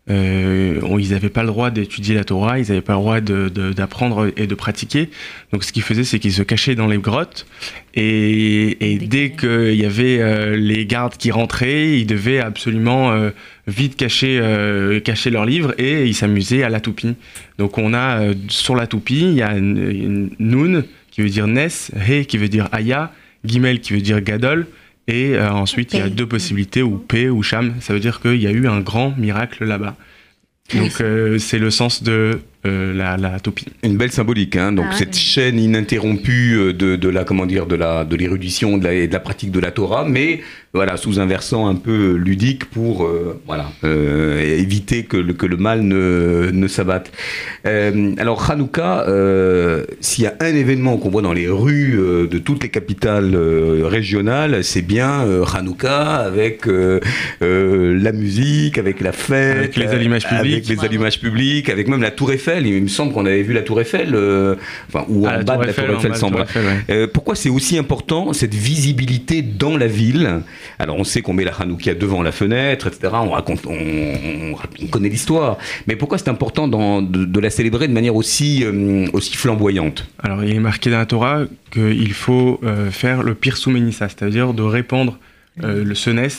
[0.09, 4.31] euh, ils n'avaient pas le droit d'étudier la Torah, ils n'avaient pas le droit d'apprendre
[4.37, 5.09] et de pratiquer.
[5.51, 7.45] Donc ce qu'ils faisaient, c'est qu'ils se cachaient dans les grottes
[7.93, 13.31] et, dès qu'il y avait euh, les gardes qui rentraient, ils devaient absolument euh,
[13.67, 14.39] vite cacher,
[15.03, 17.15] cacher leurs livres et ils s'amusaient à la toupie.
[17.57, 22.25] Donc on a sur la toupie, il y a Nun qui veut dire Nes, He
[22.25, 23.11] qui veut dire Aya,
[23.43, 24.67] Gimel qui veut dire Gadol.
[25.07, 27.75] Et euh, ensuite, il y a deux possibilités, ou P ou Cham.
[27.79, 29.95] Ça veut dire qu'il y a eu un grand miracle là-bas.
[30.75, 33.67] Donc, euh, c'est le sens de euh, la, la, topie.
[33.83, 37.67] Une belle symbolique, hein donc ah cette chaîne ininterrompue euh, de, de, la comment dire
[37.67, 40.41] de la de l'érudition et de la pratique de la Torah, mais
[40.73, 45.57] voilà sous un versant un peu ludique pour euh, voilà éviter que le, que le
[45.57, 47.11] mal ne, ne s'abatte.
[47.63, 49.05] alors Hanouka,
[50.01, 53.35] s'il y a un événement qu'on voit dans les rues de toutes les capitales
[53.83, 60.67] régionales, c'est bien Hanouka avec la musique, avec la fête, avec les allumages publics, avec
[60.67, 63.61] les allumages publics, avec même la Tour Eiffel il me semble qu'on avait vu la
[63.61, 64.55] Tour Eiffel, euh,
[64.87, 66.45] enfin, ou en bas de la Tour Eiffel, semble.
[66.89, 70.41] Euh, pourquoi c'est aussi important cette visibilité dans la ville?
[70.79, 73.13] Alors on sait qu'on met la Hanoukia devant la fenêtre, etc.
[73.13, 74.55] On raconte, on,
[74.89, 75.57] connaît l'histoire.
[75.87, 80.07] Mais pourquoi c'est important de, la célébrer de manière aussi, euh, aussi flamboyante?
[80.19, 81.41] Alors il est marqué dans la Torah
[81.71, 85.17] qu'il faut faire le pire souménissa, c'est-à-dire de répandre
[85.61, 86.29] le senes.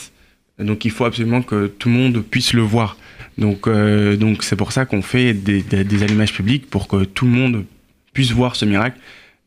[0.59, 2.97] Donc il faut absolument que tout le monde puisse le voir.
[3.39, 7.25] Donc, euh, donc c'est pour ça qu'on fait des, des, allumages publics pour que tout
[7.25, 7.65] le monde
[8.13, 8.99] puisse voir ce miracle.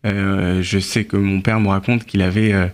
[0.05, 2.67] Euh, je sais que mon père me raconte qu'il avait euh,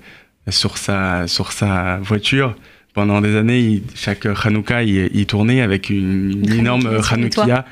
[0.49, 2.55] sur sa sur sa voiture
[2.93, 7.65] pendant des années, chaque Hanouka, il, tournait avec une, énorme Hanoukia.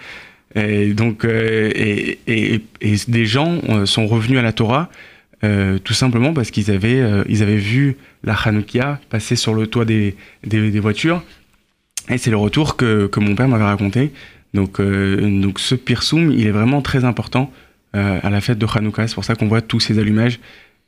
[0.53, 4.91] Et donc, et, et, et, des gens sont revenus à la Torah
[5.41, 10.15] tout simplement parce qu'ils avaient, ils avaient vu la Hanoukia passer sur le toit des,
[10.45, 11.23] des, des voitures
[12.09, 14.11] et c'est le retour que, que mon père m'avait raconté.
[14.53, 17.51] Donc, euh, donc ce pirsum, il est vraiment très important
[17.95, 19.07] euh, à la fête de Hanouka.
[19.07, 20.39] C'est pour ça qu'on voit tous ces allumages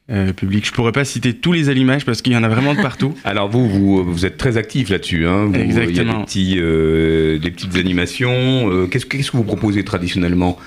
[0.09, 0.65] euh, publics.
[0.65, 3.13] Je pourrais pas citer tous les allumages parce qu'il y en a vraiment de partout.
[3.23, 5.27] Alors vous, vous, vous êtes très actif là-dessus.
[5.27, 5.89] Hein Exactement.
[5.89, 8.87] Il y a des, petits, des petites animations.
[8.89, 10.57] Qu'est-ce, qu'est-ce que vous proposez traditionnellement?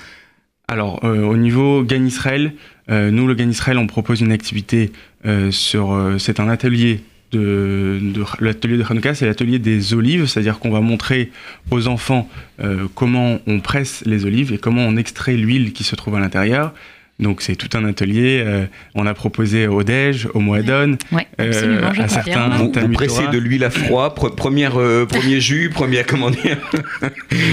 [0.71, 2.53] Alors, euh, au niveau GAN Israël,
[2.89, 4.93] euh, nous, le GAN Israël, on propose une activité
[5.25, 6.15] euh, sur.
[6.17, 7.01] c'est un atelier.
[7.33, 11.31] L'atelier de Hanouka, c'est l'atelier des olives, c'est-à-dire qu'on va montrer
[11.69, 12.29] aux enfants
[12.61, 16.19] euh, comment on presse les olives et comment on extrait l'huile qui se trouve à
[16.19, 16.73] l'intérieur.
[17.21, 18.43] Donc c'est tout un atelier.
[18.45, 18.65] euh,
[18.95, 22.89] on a proposé au Dej, au Moadon, Ouais, euh, absolument, je à certains Vous, vous
[22.93, 26.57] pressez de l'huile à froid, pre- première, euh, premier jus, première, comment dire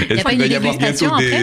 [0.09, 1.39] Est-ce qu'il va y avoir bientôt des, mais-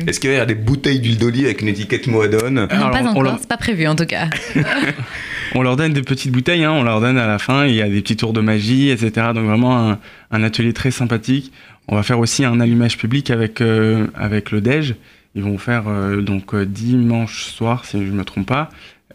[0.00, 2.66] des- Est-ce qu'il va y avoir des bouteilles d'huile d'olive avec une étiquette Moadon Non,
[2.70, 4.28] Alors, pas encore, leur- c'est pas prévu en tout cas.
[5.54, 7.82] On leur donne des petites bouteilles, hein, on leur donne à la fin, il y
[7.82, 9.10] a des petits tours de magie, etc.
[9.34, 9.98] Donc vraiment un,
[10.30, 11.52] un atelier très sympathique.
[11.88, 14.94] On va faire aussi un allumage public avec, euh, avec le DEJ.
[15.34, 18.68] Ils vont faire euh, donc euh, dimanche soir, si je ne me trompe pas,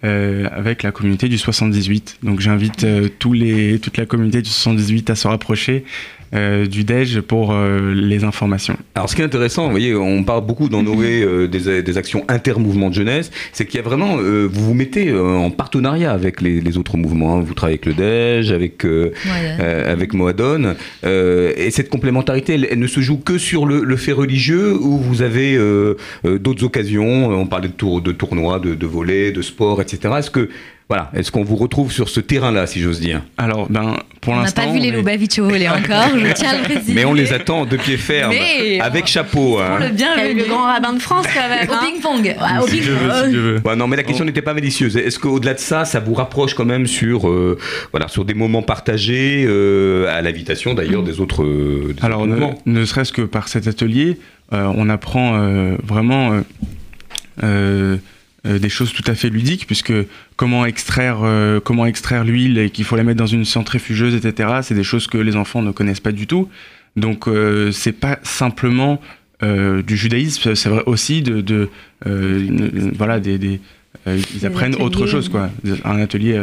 [0.04, 2.20] euh, avec la communauté du 78.
[2.24, 2.86] Donc j'invite
[3.20, 5.86] tous les, toute la communauté du 78 à se rapprocher
[6.34, 8.78] euh, du DEJ pour euh, les informations.
[8.96, 11.98] Alors, ce qui est intéressant, vous voyez, on parle beaucoup dans Noé euh, des, des
[11.98, 15.50] actions inter-mouvements de jeunesse, c'est qu'il y a vraiment, euh, vous vous mettez euh, en
[15.52, 17.38] partenariat avec les, les autres mouvements.
[17.38, 17.42] hein.
[17.42, 19.12] Vous travaillez avec le DEJ, avec, euh,
[19.60, 20.76] euh, avec Moadon,
[21.06, 24.74] euh, et cette complémentarité, elle, elle ne se joue que sur le, le fait religieux,
[24.80, 27.30] ou vous avez euh, euh, d'autres occasions.
[27.30, 30.16] On parlait de, tour, de tournois, de, de volets, de sport, etc.
[30.20, 30.50] Est-ce que
[30.90, 34.38] voilà, est-ce qu'on vous retrouve sur ce terrain-là, si j'ose dire Alors, ben, pour On
[34.38, 34.64] n'a l'instant.
[34.68, 36.94] pas vu les Lubavitch au volet encore, je tiens à le préciser.
[36.94, 39.60] Mais on les attend de pied ferme, Mais- avec chapeau.
[39.60, 39.80] hein.
[39.82, 40.40] Le bienvenu.
[40.40, 41.68] Le grand rabbin de France, quand même.
[41.70, 41.80] Au hein.
[41.84, 42.36] ping-pong.
[42.40, 43.60] Ah, au Si ping-pong.
[43.62, 43.68] si.
[43.68, 44.96] Ouais, non, mais la question n'était pas malicieuse.
[44.96, 47.58] Est-ce qu'au-delà de ça, ça vous rapproche quand même sur, euh,
[47.92, 52.56] voilà, sur des moments partagés, euh, à l'invitation d'ailleurs des autres, euh, des Alors, autres
[52.66, 54.18] ne, serait-ce que par cet atelier,
[54.54, 56.42] euh, on apprend euh, vraiment euh,
[57.44, 57.98] euh, euh,
[58.60, 59.94] des choses tout à fait ludiques, puisque
[60.36, 64.50] comment extraire, euh, comment extraire l'huile et qu'il faut la mettre dans une centrifugeuse, etc.,
[64.64, 66.50] c'est des choses que les enfants ne connaissent pas du tout.
[66.96, 69.02] Donc, euh, c'est pas simplement
[69.44, 71.70] euh, du judaïsme, c'est vrai aussi de, de
[72.08, 73.60] euh, une- une- voilà, des, des-
[74.08, 75.50] euh, ils apprennent autre chose, quoi.
[75.86, 76.34] Un atelier.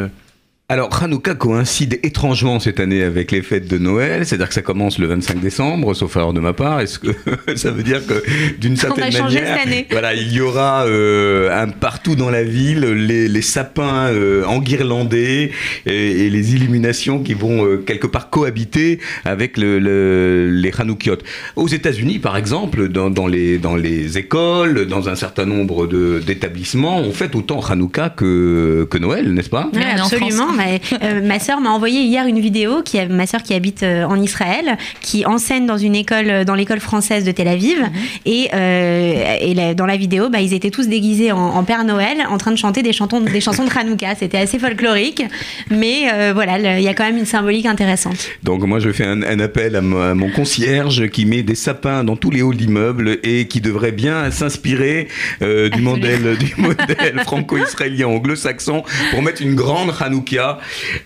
[0.67, 4.97] Alors, Hanouka coïncide étrangement cette année avec les fêtes de Noël, c'est-à-dire que ça commence
[4.97, 6.79] le 25 décembre, sauf erreur de ma part.
[6.79, 7.09] Est-ce que
[7.55, 8.23] ça veut dire que
[8.59, 9.85] d'une certaine a changé manière, cette année.
[9.91, 15.51] voilà, il y aura euh, un partout dans la ville les, les sapins euh, enguirlandés
[15.85, 15.91] et,
[16.25, 21.17] et les illuminations qui vont euh, quelque part cohabiter avec le, le- les Hanoukiot.
[21.57, 26.23] Aux États-Unis, par exemple, dans, dans les dans les écoles, dans un certain nombre de-
[26.25, 29.69] d'établissements, on fête autant Hanouka que que Noël, n'est-ce pas?
[29.71, 30.54] Oui, absolument.
[30.57, 34.03] Mais, euh, ma sœur m'a envoyé hier une vidéo qui ma sœur qui habite euh,
[34.05, 37.77] en Israël, qui enseigne dans une école, euh, dans l'école française de Tel Aviv.
[38.25, 41.83] Et, euh, et la- dans la vidéo, bah, ils étaient tous déguisés en, en Père
[41.83, 44.15] Noël, en train de chanter des, chantons, des chansons de Hanouka.
[44.17, 45.23] C'était assez folklorique,
[45.69, 48.29] mais euh, voilà, il y a quand même une symbolique intéressante.
[48.43, 51.55] Donc moi je fais un, un appel à, mo- à mon concierge qui met des
[51.55, 55.07] sapins dans tous les halls d'immeubles et qui devrait bien s'inspirer
[55.41, 60.44] du modèle du modèle franco-israélien anglo-saxon pour mettre une grande Hanouka.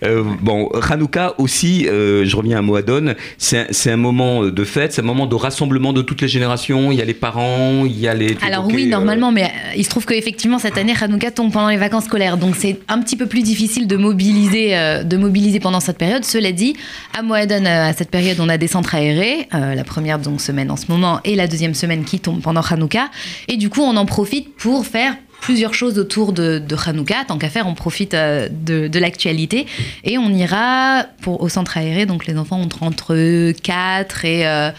[0.02, 5.02] Euh, bon, Hanouka aussi, euh, je reviens à Moadon, c'est un, moment de fête, c'est
[5.02, 6.92] un moment de rassemblement de toutes les générations.
[6.92, 8.36] Il y a les parents, il y a les.
[8.42, 11.76] Alors oui, euh, normalement, mais il se trouve qu'effectivement, cette année, Hanouka tombe pendant les
[11.76, 12.36] vacances scolaires.
[12.36, 14.74] Donc c'est un petit peu plus difficile de mobiliser,
[15.04, 16.24] de mobiliser pendant cette période.
[16.24, 16.74] Cela dit,
[17.16, 19.48] à Moadon, à cette période, on a des centres aérés.
[19.52, 23.08] la première donc, semaine en ce moment et la deuxième semaine qui tombe pendant Hanouka.
[23.48, 27.24] Et du coup, on en profite pour faire plusieurs choses autour de, de Hanouka.
[27.26, 29.66] Tant qu'à faire, on profite euh, de, de l'actualité.
[30.04, 32.06] Et on ira pour, au centre aéré.
[32.06, 34.70] Donc les enfants ont entre 4 et euh,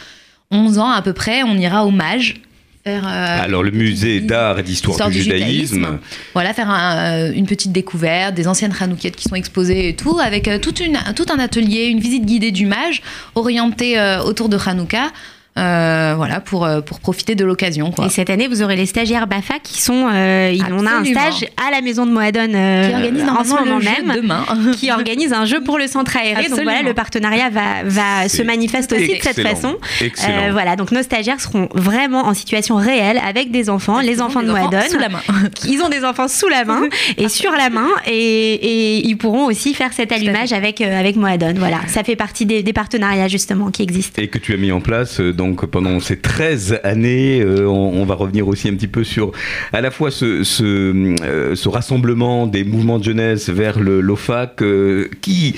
[0.52, 1.44] 11 ans à peu près.
[1.44, 2.36] On ira au Mage.
[2.84, 5.76] Faire, euh, Alors le musée d'art et d'histoire Histoire du, du judaïsme.
[5.76, 6.00] judaïsme.
[6.34, 6.96] voilà, faire un,
[7.28, 10.80] euh, une petite découverte, des anciennes Hanoukiet qui sont exposées et tout, avec euh, toute
[10.80, 13.04] une, tout un atelier, une visite guidée du mage,
[13.36, 15.12] orientée autour de Hanouka,
[15.58, 17.92] euh, voilà, pour, euh, pour profiter de l'occasion.
[17.92, 18.06] quoi.
[18.06, 20.08] Et cette année, vous aurez les stagiaires BAFA qui sont.
[20.14, 23.44] euh, ils- on a un stage à la maison de Moadon euh, Qui organise en
[23.44, 24.16] ce moment le jeu même.
[24.16, 24.46] demain.
[24.78, 26.48] qui organise un jeu pour le centre aéré.
[26.48, 29.76] Donc voilà, le partenariat va, va se manifeste aussi de cette façon.
[30.00, 30.38] Excellent.
[30.48, 34.42] Euh, voilà, donc nos stagiaires seront vraiment en situation réelle avec des enfants, les enfants
[34.42, 34.80] de Des Moadon.
[34.90, 35.20] sous la main.
[35.68, 36.82] Ils ont des enfants sous la main
[37.18, 41.18] et sur la main et, et ils pourront aussi faire cet allumage avec, euh, avec
[41.18, 41.54] Moadon.
[41.58, 44.22] Voilà, ça fait partie des, des partenariats justement qui existent.
[44.22, 47.42] et que tu as mis en place euh, donc pendant ces 13 années.
[47.42, 49.32] euh, on, va revenir aussi un petit peu sur
[49.74, 55.56] à la fois ce, euh, rassemblement des mouvements de jeunesse vers le l'OFAC euh, qui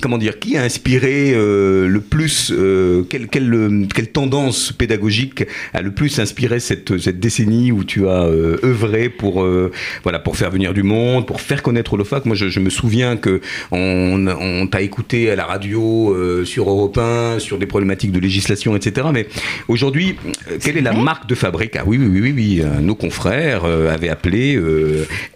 [0.00, 2.52] comment dire qui a inspiré le plus
[3.10, 5.44] quelle, tendance pédagogique
[5.74, 9.46] a le plus inspiré cette, décennie où tu as œuvré pour
[10.02, 13.40] voilà pour faire venir du monde pour faire connaître l'OFAC moi je, me souviens que
[13.70, 18.93] on, t'a écouté à la radio sur Europe 1 sur des problématiques de législation etc
[18.94, 19.08] etc.
[19.12, 19.26] Mais
[19.68, 20.16] aujourd'hui,
[20.50, 22.60] euh, quelle est la marque de fabrique Ah oui, oui, oui, oui, oui.
[22.62, 24.60] euh, Nos confrères euh, avaient appelé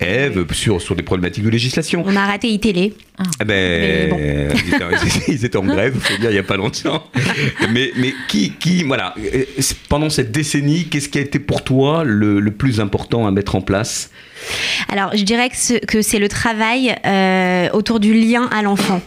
[0.00, 2.02] Eve sur, sur des problématiques de législation.
[2.06, 2.94] On a raté iTélé.
[3.40, 4.18] Eh ben, bon.
[5.28, 7.04] ils, étaient, en grève, faut dire, il n'y a pas longtemps.
[7.72, 9.14] Mais, mais qui, qui, voilà,
[9.88, 13.56] pendant cette décennie, qu'est-ce qui a été pour toi le, le plus important à mettre
[13.56, 14.10] en place
[14.90, 19.00] Alors, je dirais que, ce- que c'est le travail euh, autour du lien à l'enfant.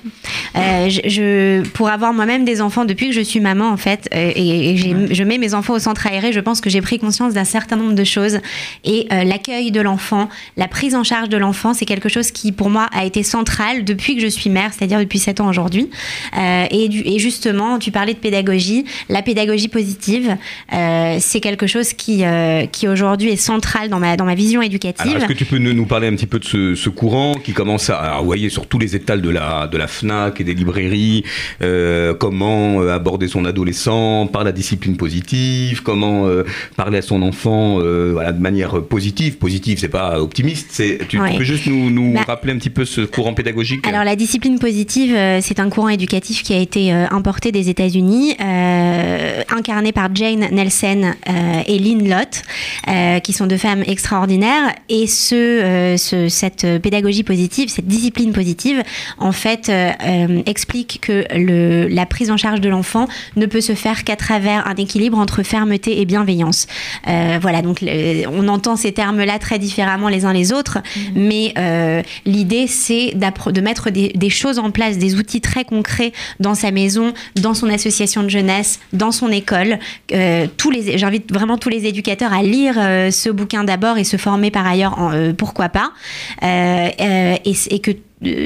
[0.55, 4.09] Euh, je, je- pour avoir moi-même des enfants depuis que je suis maman, en fait,
[4.13, 4.77] euh, et,
[5.11, 7.75] je mets mes enfants au centre aéré, je pense que j'ai pris conscience d'un certain
[7.75, 8.39] nombre de choses.
[8.84, 12.69] Et l'accueil de l'enfant, la prise en charge de l'enfant, c'est quelque chose qui, pour
[12.69, 15.89] moi, a été central depuis que je suis mère, c'est-à-dire depuis 7 ans aujourd'hui.
[16.38, 18.86] Et, justement, tu parlais de pédagogie.
[19.09, 20.38] La pédagogie positive,
[20.71, 22.23] c'est quelque chose qui,
[22.71, 25.15] qui aujourd'hui est central dans ma, dans ma vision éducative.
[25.15, 27.36] Alors, est-ce que tu peux nous nous parler un petit peu de ce, ce courant
[27.36, 30.43] qui commence à, vous voyez, sur tous les étals de la, de la FNAC et
[30.43, 31.24] des librairies,
[31.61, 36.43] euh, comment euh, aborder son adolescent par la discipline positive, comment euh,
[36.76, 39.38] parler à son enfant euh, voilà, de manière positive.
[39.38, 40.69] Positive, c'est pas optimiste.
[40.72, 43.86] C'est, tu, peux juste nous, nous Bah, rappeler un petit peu ce courant pédagogique?
[43.88, 49.91] Alors la discipline positive, c'est un courant éducatif qui a été importé des États-Unis, incarné
[49.91, 51.13] par Jane Nelson
[51.67, 52.43] et Lynn Lott,
[53.24, 54.74] qui sont deux femmes extraordinaires.
[54.89, 58.82] Et ce, euh, ce- cette pédagogie positive, cette discipline positive,
[59.20, 63.62] en fait, euh, euh, explique que le, la prise en charge de l'enfant ne peut
[63.62, 66.68] se faire qu'à travers un équilibre entre fermeté et bienveillance.
[67.05, 70.80] Voilà, donc le- on entend ces termes-là très différemment les uns les autres,
[71.16, 76.12] mais euh, l'idée c'est de mettre des, des choses en place, des outils très concrets
[76.39, 79.80] dans sa maison, dans son association de jeunesse, dans son école.
[80.14, 84.03] Euh, tous les, j'invite vraiment tous les éducateurs à lire euh, ce bouquin d'abord et
[84.03, 84.95] se former par ailleurs,
[85.38, 85.91] pourquoi pas,
[86.43, 87.95] Euh, euh, et, que euh,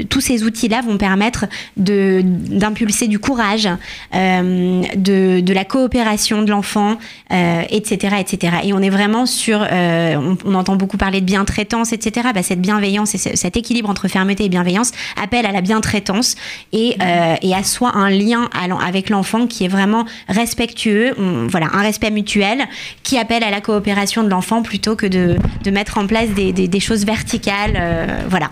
[0.09, 1.45] tous ces outils-là vont permettre
[1.77, 3.67] d'impulser du courage,
[4.13, 6.97] euh, de, de la coopération de l'enfant,
[7.31, 8.57] euh, etc., etc.
[8.63, 12.29] Et on est vraiment sur, euh, on, on entend beaucoup parler de bientraitance, etc.
[12.33, 16.35] Bah, cette bienveillance et ce- cet équilibre entre fermeté et bienveillance appelle à la bientraitance
[16.73, 21.67] et, euh, et assoit un lien à avec l'enfant qui est vraiment respectueux, on- voilà,
[21.73, 22.65] un respect mutuel
[23.03, 26.51] qui appelle à la coopération de l'enfant plutôt que de, de mettre en place des,
[26.51, 28.51] des- des choses verticales, euh, voilà.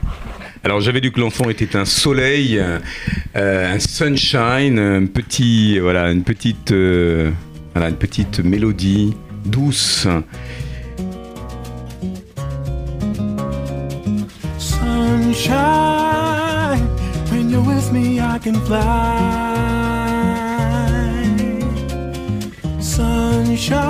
[0.66, 2.80] Alors j'avais dit que l'enfant était un soleil, euh,
[3.76, 7.32] un sunshine, un petit, voilà, une petite, euh,
[7.74, 10.08] voilà, une petite mélodie douce.
[14.58, 15.54] Sunshine,
[17.30, 18.80] when you're with me, I can fly.
[22.80, 23.82] Sunshine,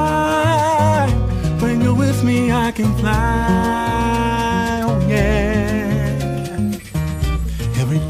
[1.61, 4.32] when you're with me, I can fly.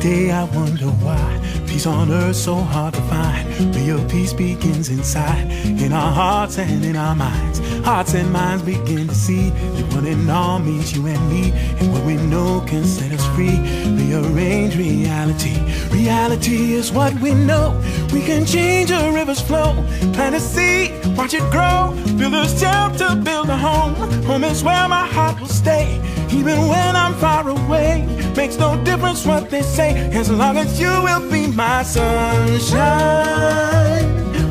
[0.03, 3.73] Day I wonder why peace on earth so hard to find.
[3.73, 5.49] Real peace begins inside,
[5.81, 7.59] in our hearts and in our minds.
[7.85, 11.93] Hearts and minds begin to see that one and all means you and me, and
[11.93, 13.57] what we know can set us free.
[13.99, 15.57] Rearrange reality.
[15.89, 17.81] Reality is what we know.
[18.11, 19.71] We can change a river's flow,
[20.11, 23.95] plant a seed, watch it grow, build a shelter, build a home.
[24.25, 26.01] Home is where my heart will stay,
[26.33, 28.05] even when I'm far away.
[28.35, 32.83] Makes no difference what they say, as long as you will be my sunshine.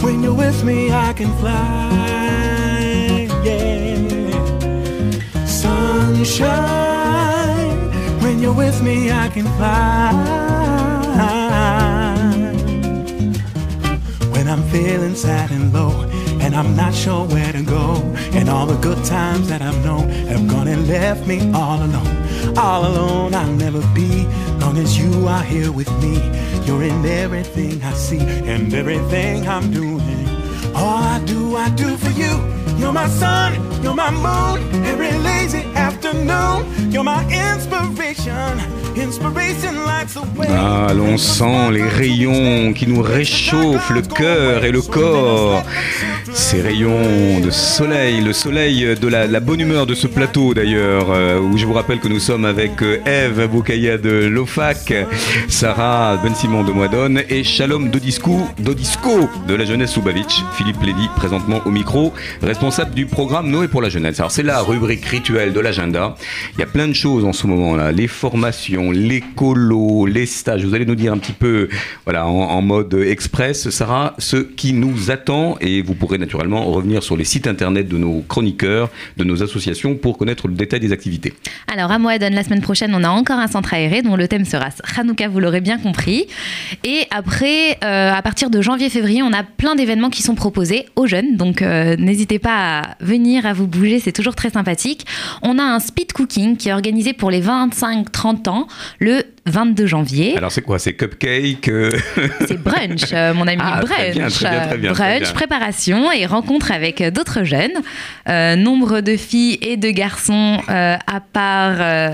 [0.01, 3.29] When you're with me, I can fly.
[3.45, 3.93] Yeah.
[5.47, 6.93] Sunshine.
[8.23, 10.13] When you're with me, I can fly.
[14.33, 16.12] When I'm feeling sad and low,
[16.53, 17.95] and I'm not sure where to go,
[18.35, 22.17] and all the good times that I've known have gone and left me all alone.
[22.59, 24.27] All alone, I'll never be,
[24.61, 26.17] long as you are here with me.
[26.67, 30.29] You're in everything I see and everything I'm doing.
[30.75, 32.35] All I do, I do for you.
[32.79, 36.93] You're my sun, you're my moon, every lazy afternoon.
[36.93, 38.83] You're my inspiration.
[40.51, 45.63] Ah, l'on sent les rayons qui nous réchauffent le cœur et le corps.
[46.35, 51.39] Ces rayons de soleil, le soleil de la, bonne humeur de ce plateau d'ailleurs, euh,
[51.39, 54.95] où je vous rappelle que nous sommes avec euh, Eve Boukaya de l'OFAC,
[55.49, 61.07] Sarah Ben Simon de Moidonne et Shalom Dodisco, Dodisco de la jeunesse Soubavitch, Philippe Lévy
[61.17, 64.19] présentement au micro, responsable du programme Noé pour la jeunesse.
[64.19, 66.15] Alors c'est la rubrique rituelle de l'agenda.
[66.55, 70.65] Il y a plein de choses en ce moment-là, les formations, les colos, les stages.
[70.65, 71.69] Vous allez nous dire un petit peu,
[72.05, 77.03] voilà, en, en mode express, Sarah, ce qui nous attend et vous pourrez naturellement revenir
[77.03, 80.93] sur les sites internet de nos chroniqueurs, de nos associations pour connaître le détail des
[80.93, 81.35] activités.
[81.71, 84.45] Alors à Moadone, la semaine prochaine, on a encore un centre aéré dont le thème
[84.45, 86.27] sera Hanouka, vous l'aurez bien compris.
[86.85, 91.07] Et après, euh, à partir de janvier-février, on a plein d'événements qui sont proposés aux
[91.07, 91.37] jeunes.
[91.37, 95.05] Donc euh, n'hésitez pas à venir, à vous bouger, c'est toujours très sympathique.
[95.43, 98.69] On a un speed cooking qui est organisé pour les 25-30 ans
[99.01, 100.37] le 22 janvier.
[100.37, 100.79] Alors c'est quoi?
[100.79, 101.91] C'est cupcake euh,
[102.47, 103.91] C'est brunch, euh, mon ami, Ah, brunch.
[103.91, 107.73] très bien, très bien, très bien, très brunch, préparation et rencontre avec euh, d'autres jeunes.
[108.29, 112.13] Euh, nombre de filles et de garçons à part,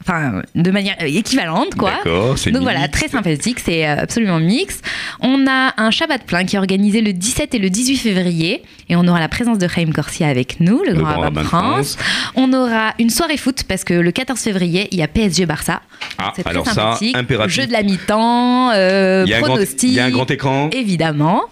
[0.00, 1.92] enfin, de manière équivalente, quoi.
[2.04, 4.80] Donc voilà, très sympathique, c'est absolument mix.
[5.20, 8.96] On a un Shabbat plein qui est organisé le 17 et le 18 février et
[8.96, 11.44] on aura la présence de Chaim Corsia avec nous, le, Le grand grand rabbin de
[11.44, 11.96] de France.
[12.34, 15.80] On aura une soirée foot parce que le 14 février, il y a PSG Barça.
[16.18, 17.16] Ah, C'est très alors ça, sympathique.
[17.16, 17.54] impératif.
[17.54, 19.90] Jeu de la mi-temps, euh, Il y a un grand- pronostic.
[19.90, 21.42] il y a un grand écran Évidemment.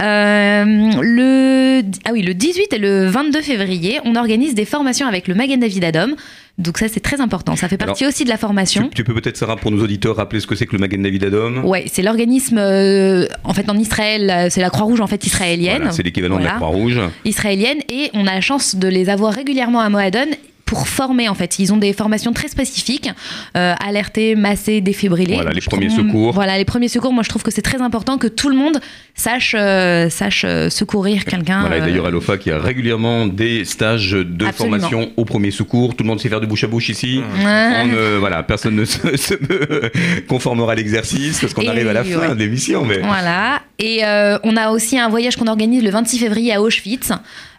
[0.00, 0.64] Euh,
[1.00, 5.34] le, ah oui, le 18 et le 22 février, on organise des formations avec le
[5.34, 6.14] Magen David Adom.
[6.56, 7.56] Donc ça, c'est très important.
[7.56, 8.88] Ça fait partie Alors, aussi de la formation.
[8.94, 11.24] Tu peux peut-être, Sarah, pour nos auditeurs, rappeler ce que c'est que le Magen David
[11.24, 15.26] Adom Ouais, c'est l'organisme, euh, en fait, en Israël, euh, c'est la Croix-Rouge, en fait,
[15.26, 15.78] israélienne.
[15.78, 16.52] Voilà, c'est l'équivalent de la.
[16.52, 17.00] Croix-Rouge.
[17.24, 20.28] Israélienne, et on a la chance de les avoir régulièrement à Moadone
[20.64, 21.58] pour former, en fait.
[21.58, 23.10] Ils ont des formations très spécifiques,
[23.56, 25.34] euh, alerter, masser, défibriller.
[25.36, 26.32] Voilà, les Je premiers trouve- secours.
[26.32, 28.80] Voilà, les premiers secours, moi, je trouve que c'est très important que tout le monde
[29.14, 31.60] sache, euh, sache euh, secourir quelqu'un.
[31.60, 34.78] Voilà, et euh, d'ailleurs, à l'OFA, qui a régulièrement des stages de Absolument.
[34.78, 35.94] formation au premier secours.
[35.96, 37.20] Tout le monde sait faire du bouche à bouche ici.
[37.40, 39.34] On ne- voilà, personne ne se, se
[40.26, 42.28] conformera à l'exercice parce qu'on arrive à la fin ouais.
[42.30, 42.84] de l'émission.
[42.84, 42.98] Mais...
[42.98, 43.60] Voilà.
[43.78, 47.12] Et euh, on a aussi un voyage qu'on organise le 26 février à Auschwitz.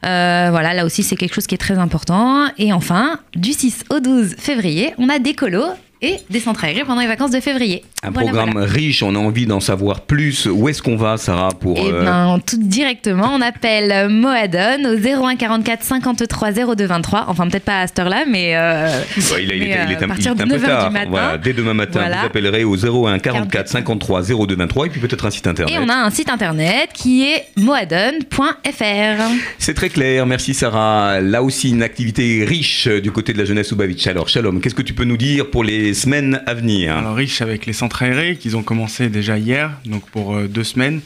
[0.05, 2.47] Euh, voilà, là aussi, c'est quelque chose qui est très important.
[2.57, 6.83] Et enfin, du 6 au 12 février, on a des colos et des centres aérés
[6.85, 7.83] pendant les vacances de février.
[8.03, 8.71] Un Voilà, programme voilà.
[8.71, 10.45] riche, on a envie d'en savoir plus.
[10.45, 11.77] Où est-ce qu'on va, Sarah, pour...
[11.77, 17.25] Et euh, ben, tout directement, on appelle Moadon au 01 44 53 02 23.
[17.27, 18.55] Enfin, peut-être pas à cette heure-là, mais.
[18.55, 18.87] euh,
[19.17, 20.45] ouais, il, est- il mais, est- il est euh, un, à partir il est un
[20.45, 20.87] de peu 9 heures tard.
[20.89, 21.09] du matin.
[21.09, 22.75] Voilà, dès demain matin, vous appellerez au
[23.07, 25.73] 01 44 53 02 23 et puis peut-être un site internet.
[25.75, 29.23] Et on a un site internet qui est moadon.fr.
[29.57, 31.21] C'est très clair, merci Sarah.
[31.21, 34.05] Là aussi, une activité riche du côté de la jeunesse Oubavitch.
[34.07, 37.41] Alors, Shalom, qu'est-ce que tu peux nous dire pour les semaines à venir Alors riche
[37.41, 41.01] avec les centres aérés qu'ils ont commencé déjà hier, donc pour euh, deux semaines.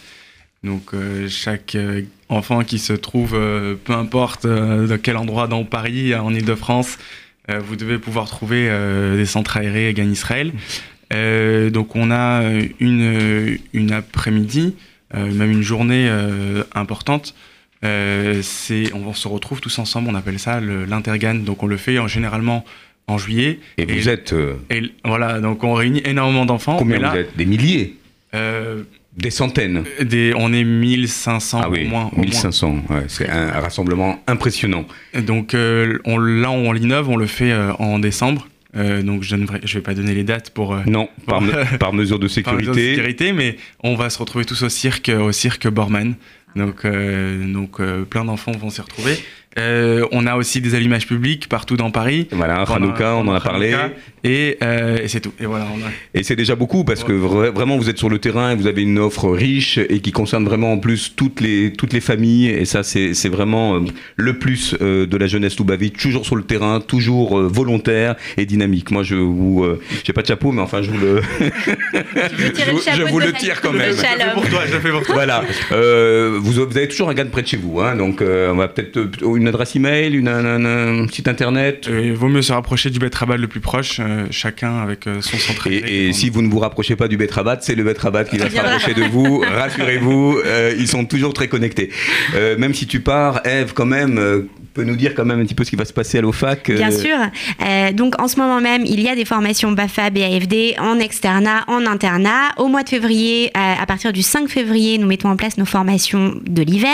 [0.63, 6.13] Donc euh, chaque euh, enfant qui se trouve, peu importe de quel endroit dans Paris,
[6.13, 6.99] en Ile-de-France,
[7.47, 8.69] vous devez pouvoir trouver
[9.17, 10.53] des centres aérés Gan Israël.
[11.71, 12.43] Donc on a
[12.79, 14.75] une, une après-midi,
[15.15, 16.07] même une journée
[16.75, 17.33] importante.
[17.81, 21.43] C'est, on se retrouve tous ensemble, on appelle ça l'Intergan.
[21.43, 22.63] Donc on le fait en, généralement
[23.09, 23.59] en juillet.
[23.77, 24.33] Et vous êtes...
[24.33, 26.77] euh, Et voilà, donc on réunit énormément d'enfants.
[26.77, 27.37] combien là, vous êtes?
[27.37, 27.95] Des milliers?
[28.35, 28.83] Euh,
[29.17, 29.83] Des centaines?
[30.01, 32.11] des, on est 1500 Ah oui, au moins.
[32.15, 32.83] au 1500.
[32.89, 34.85] ouais, c'est un, un rassemblement impressionnant.
[35.25, 38.47] Donc euh, on, là, on l'innove, on le fait euh, en décembre.
[38.77, 41.41] Euh, donc je ne vais, je vais pas donner les dates pour euh, Non, par,
[41.41, 42.95] me- par mesure de par mesure de sécurité.
[42.95, 46.13] sécurité, mais on va se retrouver tous au cirque, au cirque Borman.
[46.55, 49.17] Donc, euh, donc euh, plein d'enfants vont s'y retrouver.
[49.59, 52.27] Euh, on a aussi des allumages publics partout dans Paris.
[52.31, 53.75] Voilà, Hanouka, on en a parlé.
[54.23, 55.31] Et, euh, et c'est tout.
[55.39, 58.09] Et voilà, on a- Et c'est déjà beaucoup parce que vra- vraiment vous êtes sur
[58.09, 61.39] le terrain et vous avez une offre riche et qui concerne vraiment en plus toutes
[61.41, 62.47] les, toutes les familles.
[62.49, 63.79] Et ça, c'est c'est vraiment euh,
[64.17, 65.97] le plus euh, de la jeunesse Loubavitch.
[66.01, 68.91] Toujours sur le terrain, toujours euh, volontaire et dynamique.
[68.91, 69.63] Moi, je vous.
[69.63, 71.21] euh, J'ai pas de chapeau, mais enfin, je vous le.
[71.39, 73.81] je vous, je vous le tire quand même.
[73.81, 75.15] Je le fais pour toi, je le fais pour toi.
[75.15, 75.43] Voilà.
[75.71, 77.79] Euh, vous, vous avez toujours un gars de près de chez vous.
[77.79, 81.27] Hein, donc, euh, on va peut-être euh, une adresse email, une, un, un- un site
[81.27, 81.87] internet.
[81.89, 85.21] Euh, Il vaut mieux se rapprocher du Betrabat le plus proche, euh, chacun avec euh,
[85.21, 85.67] son centre.
[85.67, 88.49] Et, et si vous ne vous rapprochez pas du Betrabat, c'est le Betrabat qui va
[88.49, 89.39] se rapprocher de vous.
[89.53, 91.89] Rassurez-vous, euh, ils sont toujours très connectés.
[92.35, 95.45] Euh, même si tu pars, Eve, quand même, euh, peut nous dire quand même un
[95.45, 96.69] petit peu ce qui va se passer à l'OFAC.
[96.69, 97.17] euh, Bien sûr.
[97.65, 101.63] Euh, donc en ce moment même, il y a des formations BAFA, BAFD en externat,
[101.67, 102.49] en internat.
[102.57, 105.65] Au mois de février, à, à partir du 5 février, nous mettons en place nos
[105.65, 106.89] formations de l'hiver.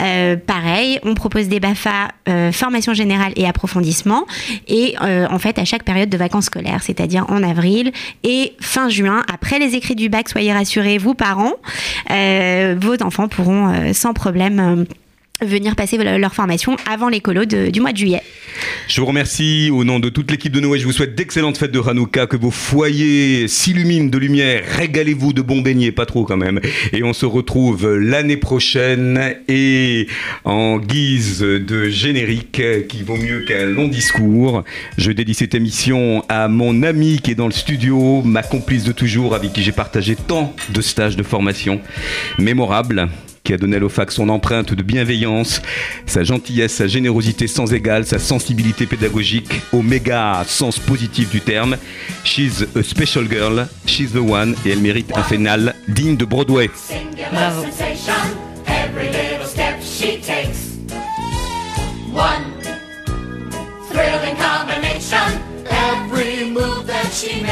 [0.00, 4.26] Euh, pareil, on propose des BAFA, euh, formation générale et approfondissement.
[4.68, 7.92] Et euh, en fait, à chaque période de vacances scolaires, c'est-à-dire en avril
[8.22, 11.54] et fin juin, après les écrits du bac, soyez rassurés, vous parents,
[12.10, 14.86] euh, vos enfants pourront euh, sans problème.
[15.44, 18.22] Venir passer leur formation avant de- du mois de juillet.
[18.88, 20.78] Je vous remercie au nom de toute l'équipe de Noé.
[20.78, 24.62] Je vous souhaite d'excellentes fêtes de Hanouka, que vos foyers s'illuminent de lumière.
[24.76, 26.60] Régalez-vous de bons beignets, pas trop quand même.
[26.92, 29.34] Et on se retrouve l'année prochaine.
[29.48, 30.06] Et
[30.44, 34.64] en guise de générique, qui vaut mieux qu'un long discours,
[34.98, 38.92] je dédie cette émission à mon ami qui est dans le studio, ma complice de
[38.92, 41.80] toujours, avec qui j'ai partagé tant de stages de formation
[42.38, 43.08] mémorables
[43.44, 45.60] qui a donné à l'OFAC son empreinte de bienveillance,
[46.06, 51.76] sa gentillesse, sa générosité sans égale, sa sensibilité pédagogique au méga sens positif du terme.
[52.24, 56.70] She's a special girl, she's the one, et elle mérite un final digne de Broadway.
[57.32, 57.64] Bravo.
[62.14, 62.60] One
[63.88, 65.40] thrilling combination.
[65.66, 67.51] Every move that she makes.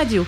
[0.00, 0.26] RCJ,